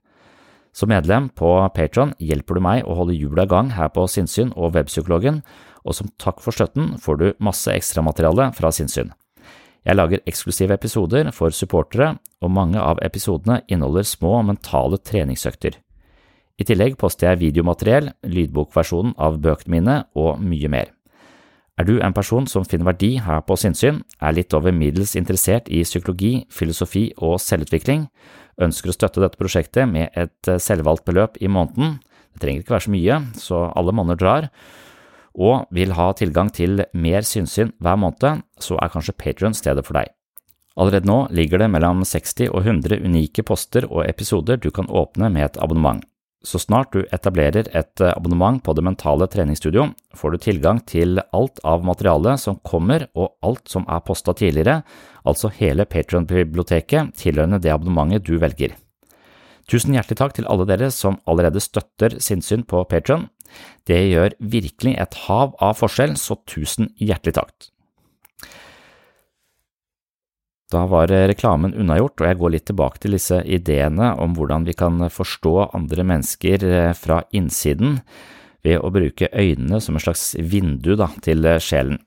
[0.77, 4.51] Som medlem på Patron hjelper du meg å holde hjula i gang her på sinnssyn
[4.53, 5.41] og Webpsykologen,
[5.87, 9.13] og som takk for støtten får du masse ekstramateriale fra sinnssyn.
[9.87, 15.79] Jeg lager eksklusive episoder for supportere, og mange av episodene inneholder små mentale treningsøkter.
[16.59, 20.91] I tillegg poster jeg videomateriell, lydbokversjonen av bøkene mine og mye mer.
[21.77, 25.69] Er du en person som finner verdi her på sinnssyn, er litt over middels interessert
[25.69, 28.07] i psykologi, filosofi og selvutvikling,
[28.65, 31.99] ønsker å støtte dette prosjektet med et selvvalgt beløp i måneden,
[32.33, 34.49] det trenger ikke være så mye, så alle monner drar,
[35.37, 39.99] og vil ha tilgang til mer synsyn hver måned, så er kanskje Patron stedet for
[39.99, 40.11] deg.
[40.77, 45.31] Allerede nå ligger det mellom 60 og 100 unike poster og episoder du kan åpne
[45.33, 46.03] med et abonnement.
[46.45, 51.59] Så snart du etablerer et abonnement på Det mentale treningsstudio, får du tilgang til alt
[51.65, 54.83] av materialet som kommer og alt som er posta tidligere,
[55.25, 58.77] altså hele Patron-biblioteket tilhørende det abonnementet du velger.
[59.67, 63.27] Tusen hjertelig takk til alle dere som allerede støtter sinnssyn på Patron.
[63.87, 67.71] Det gjør virkelig et hav av forskjell, så tusen hjertelig takk.
[70.75, 74.75] Da var reklamen unnagjort, og jeg går litt tilbake til disse ideene om hvordan vi
[74.75, 78.01] kan forstå andre mennesker eh, fra innsiden
[78.67, 82.01] ved å bruke øynene som en slags vindu da, til sjelen.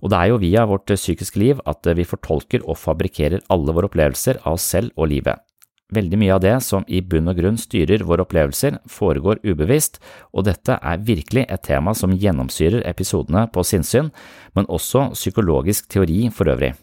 [0.00, 3.90] Og det er jo via vårt psykiske liv at vi fortolker og fabrikkerer alle våre
[3.90, 5.42] opplevelser av oss selv og livet.
[5.90, 9.98] Veldig mye av det som i bunn og grunn styrer våre opplevelser, foregår ubevisst,
[10.30, 14.12] og dette er virkelig et tema som gjennomsyrer episodene på sinnssyn,
[14.54, 16.76] men også psykologisk teori for øvrig.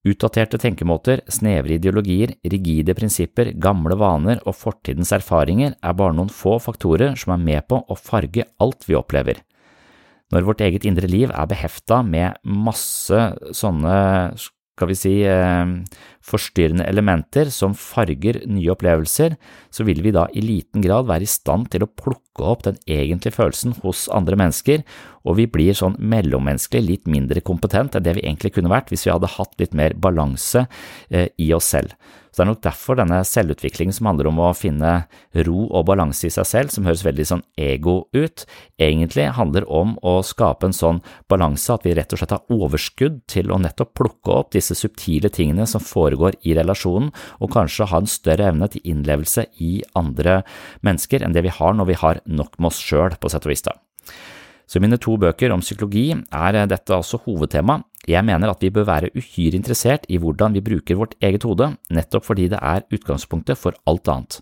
[0.00, 6.56] Utdaterte tenkemåter, snevre ideologier, rigide prinsipper, gamle vaner og fortidens erfaringer er bare noen få
[6.60, 9.42] faktorer som er med på å farge alt vi opplever.
[10.32, 13.96] Når vårt eget indre liv er behefta med masse sånne
[14.80, 15.66] skal vi si, eh,
[16.24, 19.36] forstyrrende elementer som farger nye opplevelser,
[19.70, 22.78] så vil vi da i liten grad være i stand til å plukke opp den
[22.88, 24.84] egentlige følelsen hos andre mennesker,
[25.28, 29.04] og vi blir sånn mellommenneskelig litt mindre kompetent enn det vi egentlig kunne vært hvis
[29.04, 30.66] vi hadde hatt litt mer balanse
[31.10, 31.92] eh, i oss selv.
[32.30, 34.92] Så det er nok derfor denne selvutviklingen som handler om å finne
[35.46, 38.46] ro og balanse i seg selv, som høres veldig sånn ego ut,
[38.80, 43.20] egentlig handler om å skape en sånn balanse at vi rett og slett har overskudd
[43.30, 47.10] til å nettopp plukke opp disse subtile tingene som foregår i relasjonen,
[47.42, 50.42] og kanskje ha en større evne til innlevelse i andre
[50.86, 53.54] mennesker enn det vi har når vi har nok med oss sjøl, på sett og
[53.54, 53.66] vis.
[53.66, 53.74] da.
[54.70, 58.70] Så i mine to bøker om psykologi er dette altså hovedtema, jeg mener at vi
[58.70, 62.86] bør være uhyre interessert i hvordan vi bruker vårt eget hode, nettopp fordi det er
[62.94, 64.38] utgangspunktet for alt annet.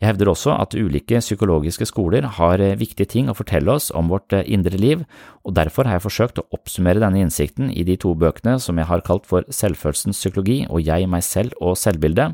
[0.00, 4.08] Jeg hevder også at ulike psykologiske skoler har eh, viktige ting å fortelle oss om
[4.08, 5.02] vårt eh, indre liv,
[5.44, 8.88] og derfor har jeg forsøkt å oppsummere denne innsikten i de to bøkene som jeg
[8.88, 12.32] har kalt for Selvfølelsens psykologi og Jeg, meg selv og selvbildet,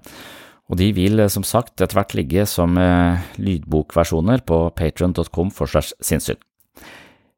[0.70, 5.90] og de vil eh, som sagt etter hvert ligge som lydbokversjoner på patron.com for slags
[5.98, 6.38] sinnssyn.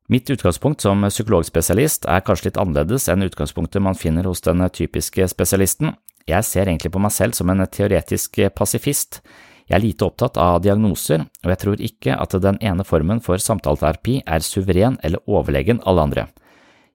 [0.08, 5.26] Mitt utgangspunkt som psykologspesialist er kanskje litt annerledes enn utgangspunktet man finner hos den typiske
[5.28, 5.92] spesialisten.
[6.24, 9.20] Jeg ser egentlig på meg selv som en teoretisk pasifist.
[9.68, 13.36] Jeg er lite opptatt av diagnoser, og jeg tror ikke at den ene formen for
[13.36, 16.26] samtaleterapi er suveren eller overlegen alle andre.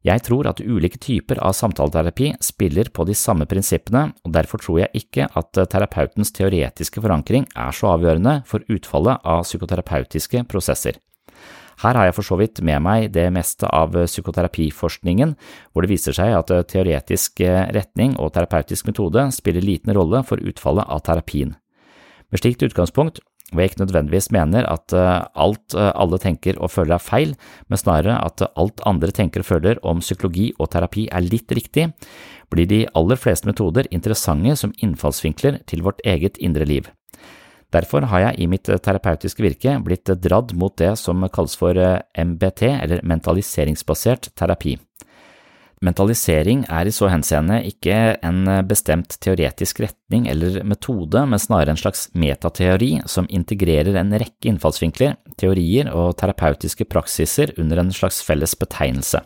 [0.03, 4.81] Jeg tror at ulike typer av samtaleterapi spiller på de samme prinsippene, og derfor tror
[4.81, 10.97] jeg ikke at terapeutens teoretiske forankring er så avgjørende for utfallet av psykoterapeutiske prosesser.
[11.81, 15.33] Her har jeg for så vidt med meg det meste av psykoterapiforskningen,
[15.73, 17.41] hvor det viser seg at teoretisk
[17.73, 21.55] retning og terapeutisk metode spiller liten rolle for utfallet av terapien.
[22.29, 26.71] Med slikt utgangspunkt hvor jeg ikke nødvendigvis mener at eh, alt eh, alle tenker og
[26.73, 27.35] føler er feil,
[27.69, 31.91] men snarere at alt andre tenker og føler om psykologi og terapi er litt riktig,
[32.49, 36.89] blir de aller fleste metoder interessante som innfallsvinkler til vårt eget indre liv.
[37.73, 42.01] Derfor har jeg i mitt terapeutiske virke blitt dradd mot det som kalles for eh,
[42.13, 44.77] MBT, eller mentaliseringsbasert terapi.
[45.83, 51.81] Mentalisering er i så henseende ikke en bestemt teoretisk retning eller metode, men snarere en
[51.81, 58.55] slags metateori som integrerer en rekke innfallsvinkler, teorier og terapeutiske praksiser under en slags felles
[58.55, 59.25] betegnelse.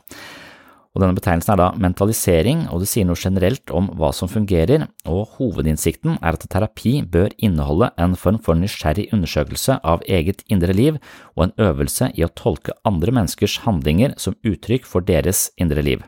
[0.98, 4.88] Og denne betegnelsen er da mentalisering, og det sier noe generelt om hva som fungerer,
[5.06, 10.74] og hovedinnsikten er at terapi bør inneholde en form for nysgjerrig undersøkelse av eget indre
[10.74, 10.98] liv
[11.36, 16.02] og en øvelse i å tolke andre menneskers handlinger som uttrykk for deres indre liv.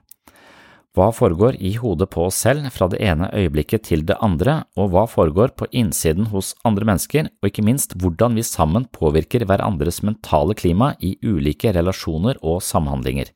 [0.97, 4.89] Hva foregår i hodet på oss selv fra det ene øyeblikket til det andre, og
[4.89, 10.01] hva foregår på innsiden hos andre mennesker, og ikke minst hvordan vi sammen påvirker hverandres
[10.01, 13.29] mentale klima i ulike relasjoner og samhandlinger.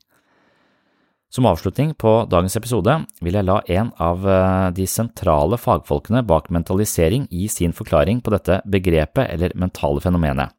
[1.34, 2.92] Som avslutning på dagens episode
[3.26, 8.30] vil jeg la en av eh, de sentrale fagfolkene bak mentalisering gi sin forklaring på
[8.30, 10.54] dette begrepet eller mentale fenomenet.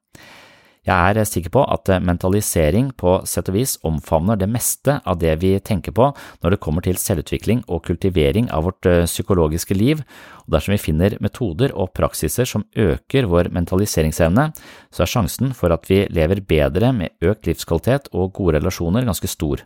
[0.85, 5.31] Jeg er sikker på at mentalisering på sett og vis omfavner det meste av det
[5.41, 6.09] vi tenker på
[6.43, 10.03] når det kommer til selvutvikling og kultivering av vårt eh, psykologiske liv,
[10.43, 14.49] og dersom vi finner metoder og praksiser som øker vår mentaliseringsevne,
[14.91, 19.31] så er sjansen for at vi lever bedre med økt livskvalitet og gode relasjoner ganske
[19.31, 19.63] stor.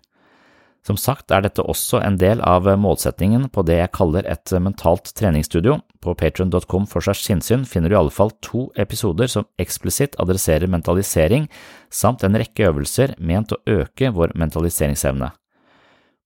[0.88, 5.12] Som sagt er dette også en del av målsetningen på det jeg kaller et mentalt
[5.18, 5.80] treningsstudio.
[6.00, 10.72] På patron.com for seg sinnssyn finner du i alle fall to episoder som eksplisitt adresserer
[10.72, 11.50] mentalisering,
[11.92, 15.34] samt en rekke øvelser ment å øke vår mentaliseringsevne.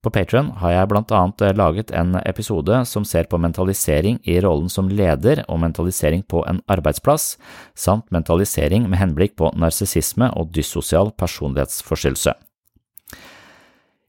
[0.04, 4.68] På Patron har jeg blant annet laget en episode som ser på mentalisering i rollen
[4.70, 7.38] som leder og mentalisering på en arbeidsplass,
[7.74, 12.36] samt mentalisering med henblikk på narsissisme og dyssosial personlighetsforstyrrelse.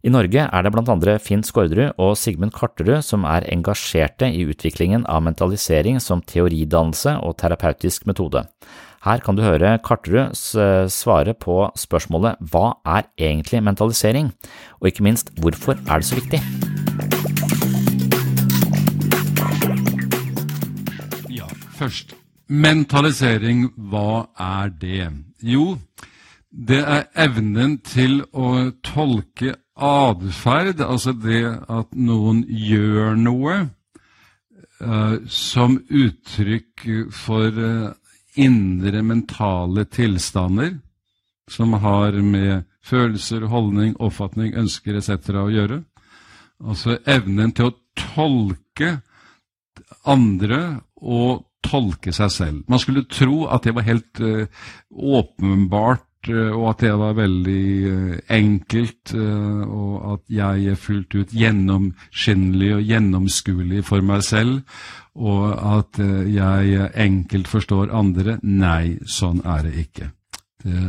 [0.04, 4.42] I Norge er det blant andre Finn Skårderud og Sigmund Karterud som er engasjerte i
[4.44, 8.42] utviklingen av mentalisering som teoridannelse og terapeutisk metode.
[9.06, 10.36] Her kan du høre Karterud
[10.92, 14.28] svare på spørsmålet Hva er egentlig mentalisering,
[14.84, 16.42] og ikke minst hvorfor er det så viktig?
[21.32, 21.48] Ja,
[21.80, 22.12] først.
[22.52, 25.08] Mentalisering, hva er det?
[25.40, 25.78] Jo,
[26.52, 33.56] det er evnen til å tolke atferd, altså det at noen gjør noe
[34.80, 37.90] uh, som uttrykk for uh,
[38.38, 40.76] indre mentale tilstander
[41.50, 45.34] som har med følelser, holdning, oppfatning, ønsker etc.
[45.42, 45.82] å gjøre.
[46.64, 48.94] Altså evnen til å tolke
[50.08, 50.62] andre
[51.02, 52.64] og tolke seg selv.
[52.68, 54.46] Man skulle tro at det var helt uh,
[54.92, 61.34] åpenbart og at det var veldig eh, enkelt, eh, og at jeg er fullt ut
[61.34, 64.62] gjennomskinnelig og gjennomskuelig for meg selv,
[65.14, 65.44] og
[65.78, 68.38] at jeg enkelt forstår andre.
[68.42, 70.08] Nei, sånn er det ikke.
[70.64, 70.80] Det,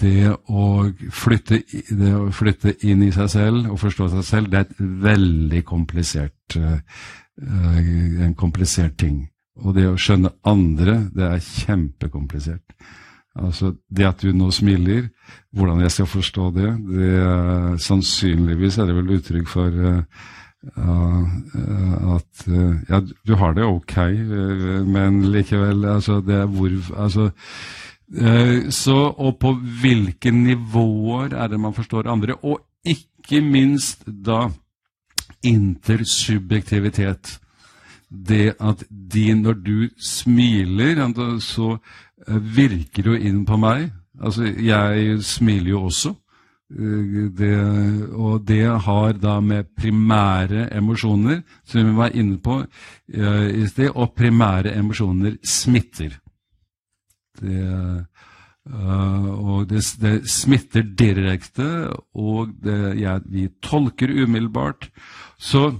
[0.00, 0.64] det, å
[1.12, 1.58] flytte,
[1.90, 6.56] det å flytte inn i seg selv og forstå seg selv, det er veldig komplisert,
[6.56, 9.20] en komplisert ting.
[9.60, 12.64] Og det å skjønne andre, det er kjempekomplisert.
[13.34, 15.08] Altså, Det at du nå smiler,
[15.52, 20.02] hvordan jeg skal forstå det, det Sannsynligvis er det vel uttrykk for uh,
[20.78, 23.96] uh, at uh, Ja, du har det ok,
[24.86, 27.30] men likevel altså, det er hvor, altså,
[28.70, 32.36] så, Og på hvilke nivåer er det man forstår andre?
[32.42, 34.48] Og ikke minst da
[35.42, 37.40] intersubjektivitet.
[38.10, 41.00] Det at de, når du smiler,
[41.40, 41.78] så
[42.26, 43.88] virker jo inn på meg.
[44.22, 46.14] Altså, jeg smiler jo også.
[46.72, 47.54] Eh, det,
[48.12, 53.90] og det har da med primære emosjoner, som vi var inne på uh, i sted,
[53.94, 56.18] og primære emosjoner smitter.
[57.40, 58.06] Det,
[58.64, 62.54] og det, det, smitter direkte, og
[62.96, 64.88] ja, vi tolker umiddelbart.
[65.36, 65.72] Så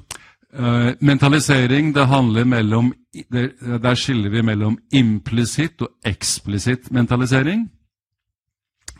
[1.00, 2.92] mentalisering, det handler mellom
[3.30, 7.68] der skiller vi mellom implisitt og eksplisitt mentalisering.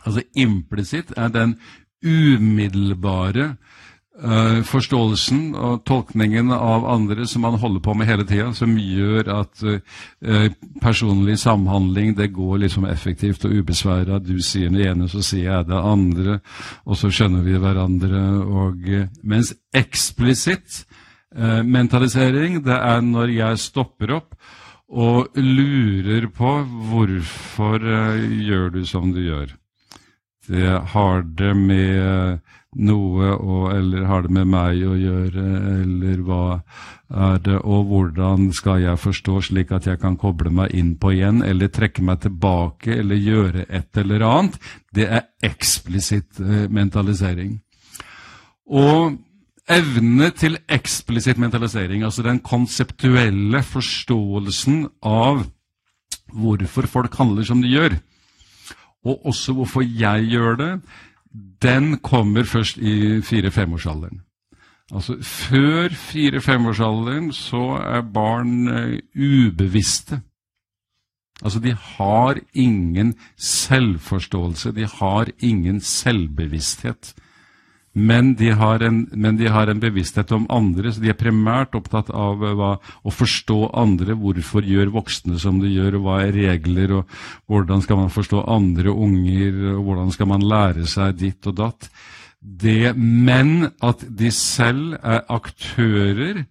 [0.05, 1.55] Altså Implisitt er den
[2.05, 3.55] umiddelbare
[4.23, 9.31] uh, forståelsen og tolkningen av andre som man holder på med hele tida, som gjør
[9.39, 10.51] at uh,
[10.81, 14.19] personlig samhandling det går liksom effektivt og ubesværa.
[14.19, 16.39] Du sier det ene, så sier jeg det andre,
[16.85, 18.23] og så skjønner vi hverandre.
[18.45, 20.85] Og, uh, mens eksplisitt
[21.35, 24.37] mentalisering, det er når jeg stopper opp
[24.87, 26.51] og lurer på
[26.89, 29.51] hvorfor gjør du som du gjør.
[30.47, 32.39] Det har det med
[32.75, 35.43] noe og, eller har det med meg å gjøre,
[35.81, 36.43] eller hva
[37.15, 41.13] er det, og hvordan skal jeg forstå slik at jeg kan koble meg inn på
[41.15, 44.59] igjen, eller trekke meg tilbake, eller gjøre et eller annet,
[44.95, 47.59] det er eksplisitt eh, mentalisering.
[48.65, 49.15] Og
[49.69, 55.45] evne til eksplisitt mentalisering, altså den konseptuelle forståelsen av
[56.33, 57.97] hvorfor folk handler som de gjør,
[59.05, 60.71] og også hvorfor jeg gjør det,
[61.61, 64.21] den kommer først i fire-femårsalderen.
[64.93, 70.21] Altså Før fire-femårsalderen så er barn uh, ubevisste.
[71.41, 77.15] Altså De har ingen selvforståelse, de har ingen selvbevissthet.
[77.95, 82.09] Men de, en, men de, har en, bevissthet om andre, så de er primært opptatt
[82.11, 82.73] av eh, hva,
[83.07, 84.17] å forstå andre.
[84.19, 87.15] Hvorfor gjør voksne som de gjør, og hva er regler, og
[87.47, 91.89] hvordan skal man forstå andre unger, og hvordan skal man lære seg ditt og datt.
[92.45, 96.43] Det, men at de selv er aktører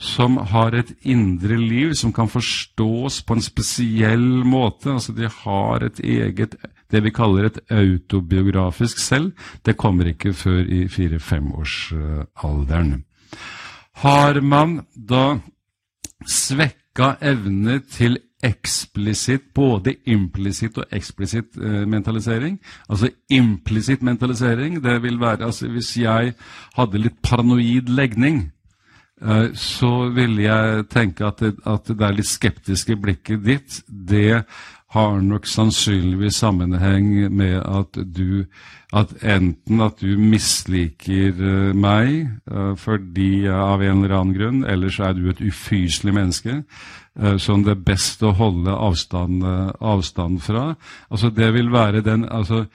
[0.00, 4.90] som har et indre liv som kan forstås på en spesiell måte.
[4.92, 6.56] Altså de har et eget
[6.92, 9.32] det vi kaller et autobiografisk selv,
[9.66, 13.02] det kommer ikke før i fire-femårsalderen.
[14.02, 15.38] Har man da
[16.26, 22.58] svekka evne til eksplisitt, både implisitt og eksplisitt eh, mentalisering.
[22.88, 26.34] Altså implisitt mentalisering, det vil være altså Hvis jeg
[26.76, 28.50] hadde litt paranoid legning,
[29.22, 34.44] eh, så ville jeg tenke at det, at det er litt skeptiske blikket ditt, det
[34.94, 38.44] har nok sannsynligvis sammenheng med at du
[38.94, 44.62] at enten at du misliker uh, meg uh, fordi uh, av en eller annen grunn,
[44.64, 46.62] eller så er du et ufyselig menneske
[47.40, 49.40] som det er best å holde avstand,
[49.80, 50.74] avstand, fra.
[51.08, 52.66] Altså Det vil være den altså,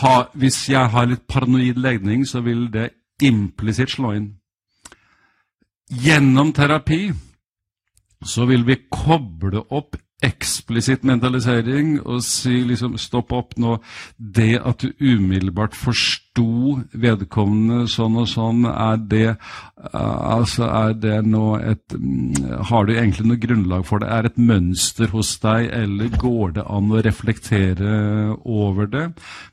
[0.00, 4.30] ha, Hvis jeg har litt paranoid legning, så vil det implisitt slå inn.
[5.92, 7.02] Gjennom terapi
[8.24, 13.76] så vil vi koble opp eksplisitt mentalisering og si liksom stopp opp nå.
[14.16, 19.34] Det at du umiddelbart forsto vedkommende sånn og sånn, er det
[19.92, 21.96] altså er det nå et
[22.70, 24.08] Har du egentlig noe grunnlag for det?
[24.08, 29.08] Er et mønster hos deg, eller går det an å reflektere over det?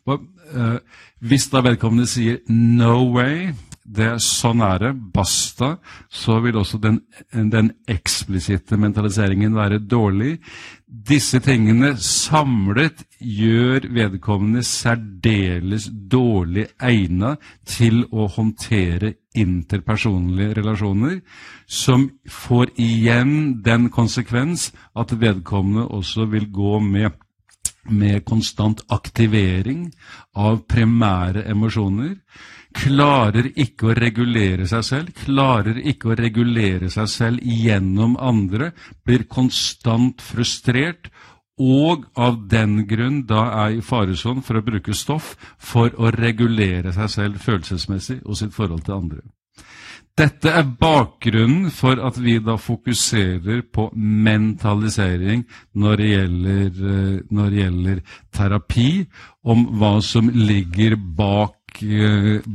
[0.07, 0.77] Eh,
[1.19, 3.53] hvis da vedkommende sier 'no way',
[3.89, 5.71] det, sånn er det, basta,
[6.13, 6.99] så vil også den,
[7.31, 10.35] den eksplisitte mentaliseringen være dårlig.
[10.85, 21.19] Disse tingene samlet gjør vedkommende særdeles dårlig egnet til å håndtere interpersonlige relasjoner,
[21.65, 27.17] som får igjen den konsekvens at vedkommende også vil gå med
[27.89, 29.87] med konstant aktivering
[30.37, 32.17] av primære emosjoner
[32.75, 38.71] klarer ikke å regulere seg selv, klarer ikke å regulere seg selv gjennom andre,
[39.05, 41.09] blir konstant frustrert,
[41.59, 46.93] og av den grunn da er i faresonen for å bruke stoff for å regulere
[46.95, 49.25] seg selv følelsesmessig og sitt forhold til andre.
[50.19, 55.45] Dette er bakgrunnen for at vi da fokuserer på mentalisering
[55.79, 58.01] når det gjelder, eh, når det gjelder
[58.35, 58.89] terapi,
[59.43, 61.58] om hva som ligger bak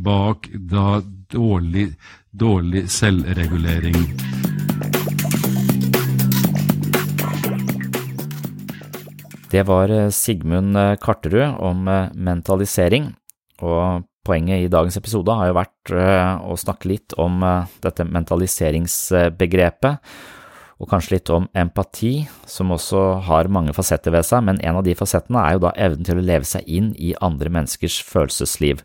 [0.05, 1.01] bak da
[1.31, 1.95] dårlig,
[2.31, 3.95] dårlig selvregulering.
[9.51, 13.13] Det var eh, Sigmund eh, Karterud om mentalisering,
[13.63, 17.45] og poenget i dagens episode har jo vært å snakke litt om
[17.85, 20.01] dette mentaliseringsbegrepet,
[20.83, 24.87] og kanskje litt om empati, som også har mange fasetter ved seg, men en av
[24.87, 28.83] de fasettene er jo da evnen til å leve seg inn i andre menneskers følelsesliv.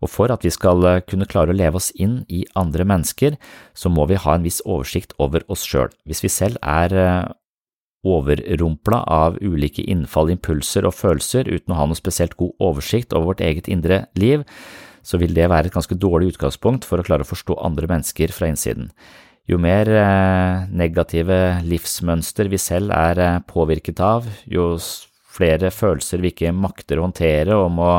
[0.00, 3.36] Og for at vi skal eh, kunne klare å leve oss inn i andre mennesker,
[3.76, 5.92] så må vi ha en viss oversikt over oss sjøl.
[6.08, 7.32] Hvis vi selv er eh,
[8.08, 13.34] overrumpla av ulike innfall, impulser og følelser uten å ha noe spesielt god oversikt over
[13.34, 14.46] vårt eget indre liv,
[15.04, 18.32] så vil det være et ganske dårlig utgangspunkt for å klare å forstå andre mennesker
[18.36, 18.90] fra innsiden.
[19.50, 24.76] Jo mer eh, negative livsmønster vi selv er påvirket av, jo
[25.30, 27.90] flere følelser vi ikke makter å håndtere og må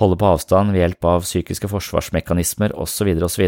[0.00, 3.44] holde på avstand ved hjelp av psykiske forsvarsmekanismer osv., osv.,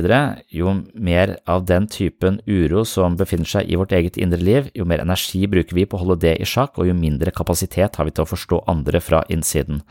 [0.54, 4.86] jo mer av den typen uro som befinner seg i vårt eget indre liv, jo
[4.86, 8.06] mer energi bruker vi på å holde det i sjakk, og jo mindre kapasitet har
[8.06, 9.82] vi til å forstå andre fra innsiden.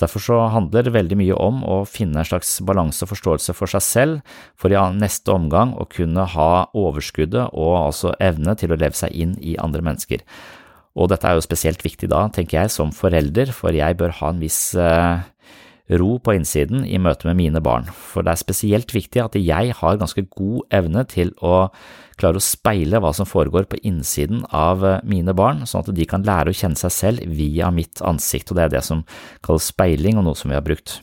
[0.00, 3.70] Derfor så handler det veldig mye om å finne en slags balanse og forståelse for
[3.70, 8.80] seg selv, for i neste omgang å kunne ha overskuddet og altså evne til å
[8.80, 10.24] leve seg inn i andre mennesker.
[10.98, 14.32] Og dette er jo spesielt viktig da, tenker jeg, som forelder, for jeg bør ha
[14.32, 15.22] en viss eh,
[15.98, 19.74] ro på innsiden i møte med mine barn, for det er spesielt viktig at jeg
[19.80, 21.70] har ganske god evne til å
[22.20, 26.06] klare å speile hva som foregår på innsiden av eh, mine barn, sånn at de
[26.08, 29.02] kan lære å kjenne seg selv via mitt ansikt, og det er det som
[29.46, 31.00] kalles speiling, og noe som vi har brukt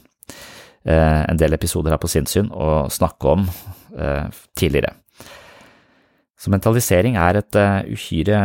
[0.85, 3.47] eh, en del episoder her på Sinnssyn å snakke om
[3.97, 4.95] eh, tidligere.
[6.37, 8.41] Så mentalisering er et uh, uhyre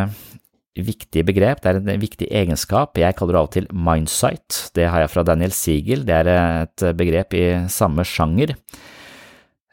[0.73, 2.97] viktig begrep, det er en viktig egenskap.
[2.97, 4.71] Jeg kaller det av og til mindsight.
[4.77, 6.07] Det har jeg fra Daniel Siegel.
[6.09, 8.55] Det er et begrep i samme sjanger.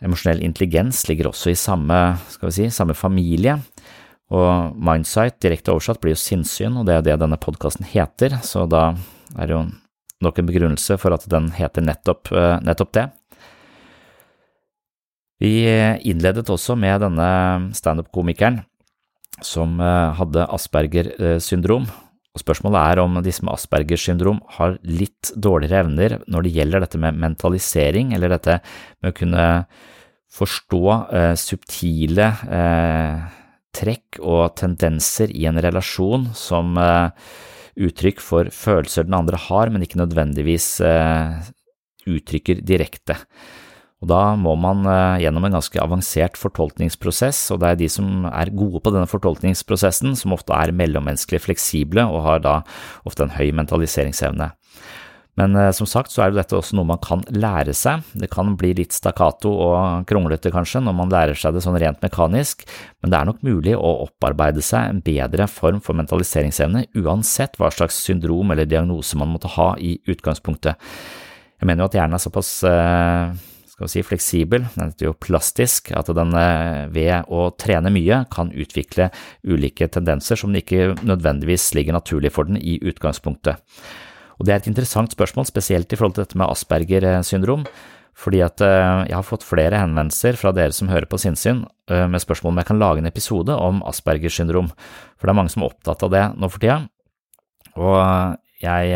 [0.04, 3.58] Emosjonell intelligens ligger også i samme, skal vi si, samme familie.
[4.30, 8.68] Og mindsight, direkte oversatt, blir jo sinnssyn, og det er det denne podkasten heter, så
[8.70, 8.92] da
[9.36, 9.64] er det jo
[10.24, 13.08] nok en begrunnelse for at den heter nettopp, eh, nettopp det.
[15.40, 15.64] Vi
[16.04, 17.30] innledet også med denne
[17.74, 18.60] standup-komikeren
[19.46, 21.14] som eh, hadde Asperger
[21.44, 21.90] syndrom.
[22.36, 26.86] Og Spørsmålet er om disse med Aspergers syndrom har litt dårligere evner når det gjelder
[26.86, 28.60] dette med mentalisering, eller dette
[29.02, 29.48] med å kunne
[30.30, 33.30] forstå eh, subtile eh,
[33.76, 37.10] trekk og tendenser i en relasjon som eh,
[37.80, 41.50] uttrykk for følelser den andre har, men ikke nødvendigvis eh,
[42.10, 43.18] uttrykker direkte.
[44.00, 48.30] Og Da må man uh, gjennom en ganske avansert fortolkningsprosess, og det er de som
[48.30, 52.56] er gode på denne fortolkningsprosessen, som ofte er mellommenneskelig fleksible og har da
[53.10, 54.54] ofte en høy mentaliseringsevne.
[55.40, 58.08] Men uh, som sagt så er jo dette også noe man kan lære seg.
[58.24, 62.00] Det kan bli litt stakkato og kronglete kanskje når man lærer seg det sånn rent
[62.04, 62.64] mekanisk,
[63.04, 67.72] men det er nok mulig å opparbeide seg en bedre form for mentaliseringsevne uansett hva
[67.76, 70.80] slags syndrom eller diagnose man måtte ha i utgangspunktet.
[71.60, 73.36] Jeg mener jo at hjernen er såpass uh,
[73.80, 78.26] skal vi si, fleksibel, den er jo plastisk, at den eh, ved å trene mye
[78.34, 79.08] kan utvikle
[79.48, 83.64] ulike tendenser som ikke nødvendigvis ligger naturlig for den i utgangspunktet.
[84.40, 87.64] Og Det er et interessant spørsmål, spesielt i forhold til dette med Asperger syndrom,
[88.20, 92.04] fordi at eh, jeg har fått flere henvendelser fra dere som hører på sinnssyn eh,
[92.12, 94.74] med spørsmål om jeg kan lage en episode om Aspergers syndrom,
[95.16, 96.82] for det er mange som er opptatt av det nå for tida.
[97.80, 97.96] Og
[98.60, 98.96] jeg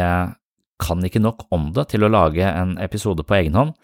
[0.84, 3.78] kan ikke nok om det til å lage en episode på egen hånd,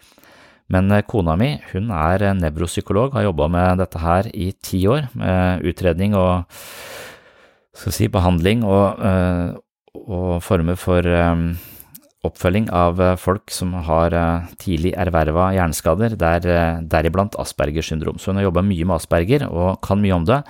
[0.70, 5.10] men eh, kona mi hun er nevropsykolog, har jobba med dette her i ti år,
[5.18, 6.46] med utredning og
[7.74, 9.50] si, behandling og, eh,
[10.06, 11.44] og former for eh,
[12.20, 14.12] oppfølging av folk som har
[14.60, 16.44] tidlig erverva hjerneskader, der,
[16.84, 18.18] deriblant Aspergers syndrom.
[18.20, 20.42] Så hun har jobba mye med Asperger og kan mye om det,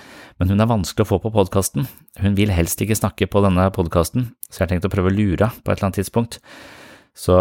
[0.42, 1.86] men hun er vanskelig å få på podkasten.
[2.18, 5.14] Hun vil helst ikke snakke på denne podkasten, så jeg har tenkt å prøve å
[5.14, 6.40] lure på et eller annet tidspunkt.
[7.20, 7.36] Så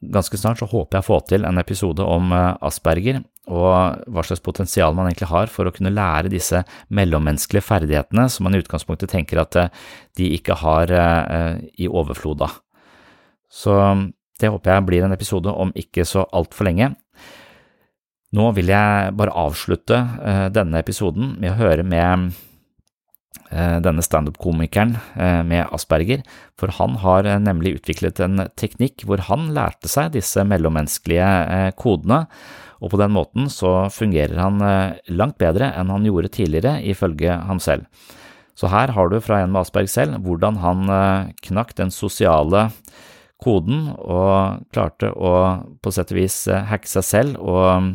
[0.00, 3.22] ganske snart så håper jeg å få til en episode om eh, Asperger,
[3.52, 6.60] og hva slags potensial man egentlig har for å kunne lære disse
[6.94, 9.72] mellommenneskelige ferdighetene som man i utgangspunktet tenker at eh,
[10.20, 12.60] de ikke har eh, i overflod av.
[13.52, 13.72] Så
[14.40, 16.92] det håper jeg blir en episode om ikke så altfor lenge.
[18.36, 19.98] Nå vil jeg bare avslutte
[20.56, 22.30] denne episoden med å høre med
[23.84, 26.22] denne standup-komikeren eh, med Asperger,
[26.58, 32.24] for han har eh, nemlig utviklet en teknikk hvor han lærte seg disse mellommenneskelige kodene,
[32.82, 34.58] og på den måten så fungerer han
[35.14, 37.86] langt bedre enn han gjorde tidligere, ifølge ham selv.
[38.58, 40.90] Så her har du fra en med Asperg selv hvordan han
[41.46, 42.64] knakk den sosiale
[43.42, 45.32] koden og klarte å
[45.82, 47.90] på sett og vis eh, hacke seg selv og mm,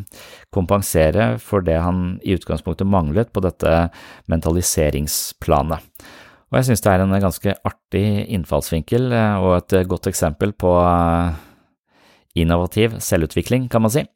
[0.54, 3.88] kompensere for det han i utgangspunktet manglet på dette
[4.30, 6.08] mentaliseringsplanet.
[6.48, 10.76] Og jeg synes det er en ganske artig innfallsvinkel eh, og et godt eksempel på
[10.84, 11.44] eh,
[12.38, 14.06] innovativ selvutvikling, kan man si.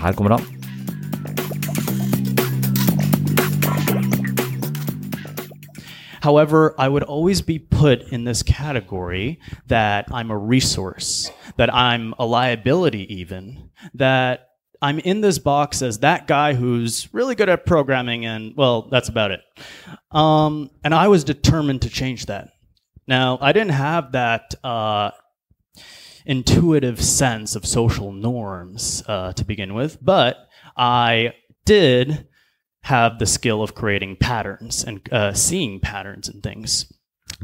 [0.00, 0.59] Her kommer han.
[6.20, 12.14] However, I would always be put in this category that I'm a resource, that I'm
[12.18, 14.48] a liability, even, that
[14.82, 19.08] I'm in this box as that guy who's really good at programming, and well, that's
[19.08, 19.40] about it.
[20.10, 22.50] Um, and I was determined to change that.
[23.06, 25.10] Now, I didn't have that uh,
[26.24, 30.36] intuitive sense of social norms uh, to begin with, but
[30.76, 32.28] I did
[32.82, 36.90] have the skill of creating patterns and uh, seeing patterns and things.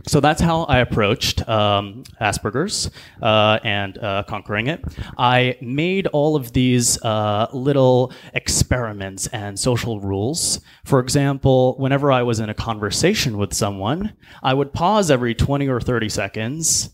[0.07, 2.91] so that's how I approached um, Asperger's
[3.23, 4.83] uh, and uh, conquering it.
[5.17, 10.61] I made all of these uh, little experiments and social rules.
[10.85, 15.69] For example, whenever I was in a conversation with someone, I would pause every 20
[15.69, 16.91] or 30 seconds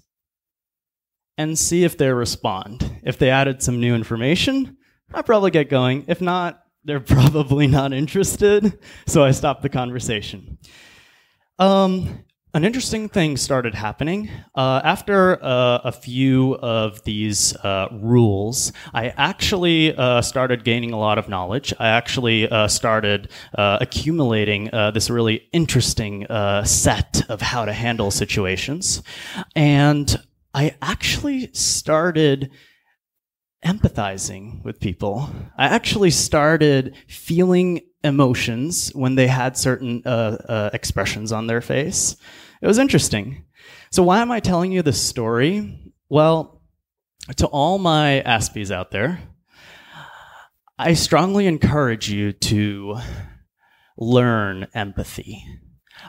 [1.39, 3.01] and see if they respond.
[3.03, 4.77] If they added some new information,
[5.15, 6.05] I'd probably get going.
[6.09, 10.59] If not, they're probably not interested, so I stopped the conversation.
[11.59, 12.25] Um,
[12.55, 14.29] an interesting thing started happening.
[14.55, 20.99] Uh, after uh, a few of these uh, rules, I actually uh, started gaining a
[20.99, 21.73] lot of knowledge.
[21.79, 26.27] I actually uh, started uh, accumulating this really interesting
[26.65, 29.03] set of how to handle situations.
[29.57, 30.15] And
[30.53, 32.51] I actually started
[33.65, 35.31] empathizing with people.
[35.57, 42.17] I actually started feeling emotions when they had certain uh, uh, expressions on their face.
[42.61, 43.45] It was interesting.
[43.91, 45.93] So, why am I telling you this story?
[46.09, 46.61] Well,
[47.37, 49.21] to all my Aspies out there,
[50.79, 52.97] I strongly encourage you to
[53.97, 55.45] learn empathy.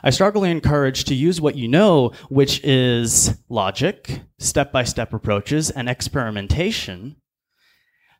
[0.02, 5.70] I strongly encourage to use what you know, which is logic, step by step approaches,
[5.70, 7.16] and experimentation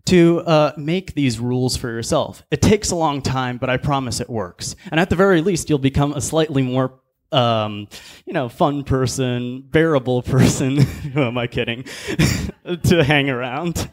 [0.06, 2.42] to uh, make these rules for yourself.
[2.50, 4.76] It takes a long time, but I promise it works.
[4.90, 7.00] And at the very least, you'll become a slightly more
[7.32, 7.88] um,
[8.26, 10.78] you know, fun person, bearable person.
[10.78, 11.84] Who am I kidding?
[12.84, 13.90] to hang around.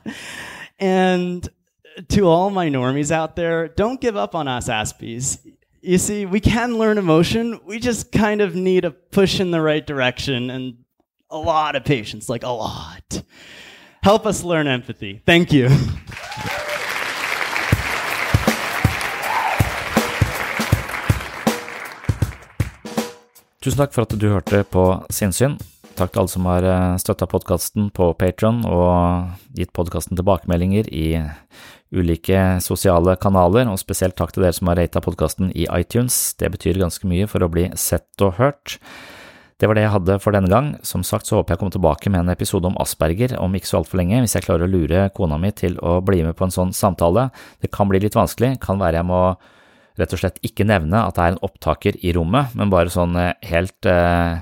[0.80, 1.48] And
[2.10, 5.40] to all my normies out there, don't give up on us Aspies.
[5.82, 7.60] You see, we can learn emotion.
[7.66, 10.78] We just kind of need a push in the right direction and
[11.30, 13.24] a lot of patience, like a lot.
[14.04, 15.22] Help us learn empathy.
[15.28, 15.70] Thank you.
[23.62, 25.60] Tusen takk for at du hørte på Sinnsyn.
[25.94, 31.22] Takk til alle som har eh, støtta podkasten på Patron og gitt podkasten tilbakemeldinger i
[31.94, 36.34] ulike sosiale kanaler, og spesielt takk til dere som har rata podkasten i iTunes.
[36.42, 38.80] Det betyr ganske mye for å bli sett og hørt.
[39.62, 40.72] Det var det jeg hadde for denne gang.
[40.82, 43.78] Som sagt så håper jeg kommer tilbake med en episode om asperger om ikke så
[43.78, 46.56] altfor lenge, hvis jeg klarer å lure kona mi til å bli med på en
[46.56, 47.28] sånn samtale.
[47.62, 49.22] Det kan bli litt vanskelig, kan være jeg må
[50.02, 53.14] rett og slett ikke nevne at det er en opptaker i rommet, men bare sånn
[53.20, 54.42] eh, helt uh,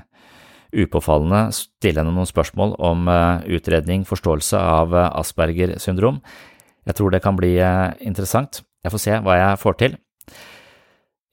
[0.72, 6.22] upåfallende stille henne noen spørsmål om uh, utredning, forståelse av uh, Asperger syndrom.
[6.88, 7.58] Jeg tror det kan bli
[8.00, 8.62] interessant.
[8.80, 10.00] Jeg får se hva jeg får til.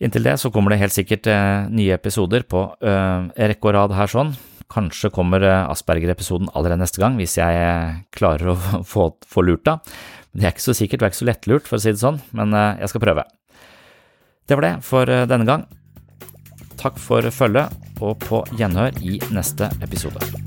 [0.03, 3.95] Inntil det så kommer det helt sikkert eh, nye episoder på eh, rekke og rad
[3.97, 4.35] her sånn.
[4.69, 8.57] Kanskje kommer eh, Asperger-episoden allerede neste gang, hvis jeg klarer å
[8.91, 9.81] få, få lurt av.
[10.37, 12.21] Det er ikke så sikkert, det er ikke så lettlurt, for å si det sånn,
[12.37, 13.23] men jeg skal prøve.
[14.45, 15.65] Det var det for denne gang.
[16.77, 20.46] Takk for følget, og på gjenhør i neste episode.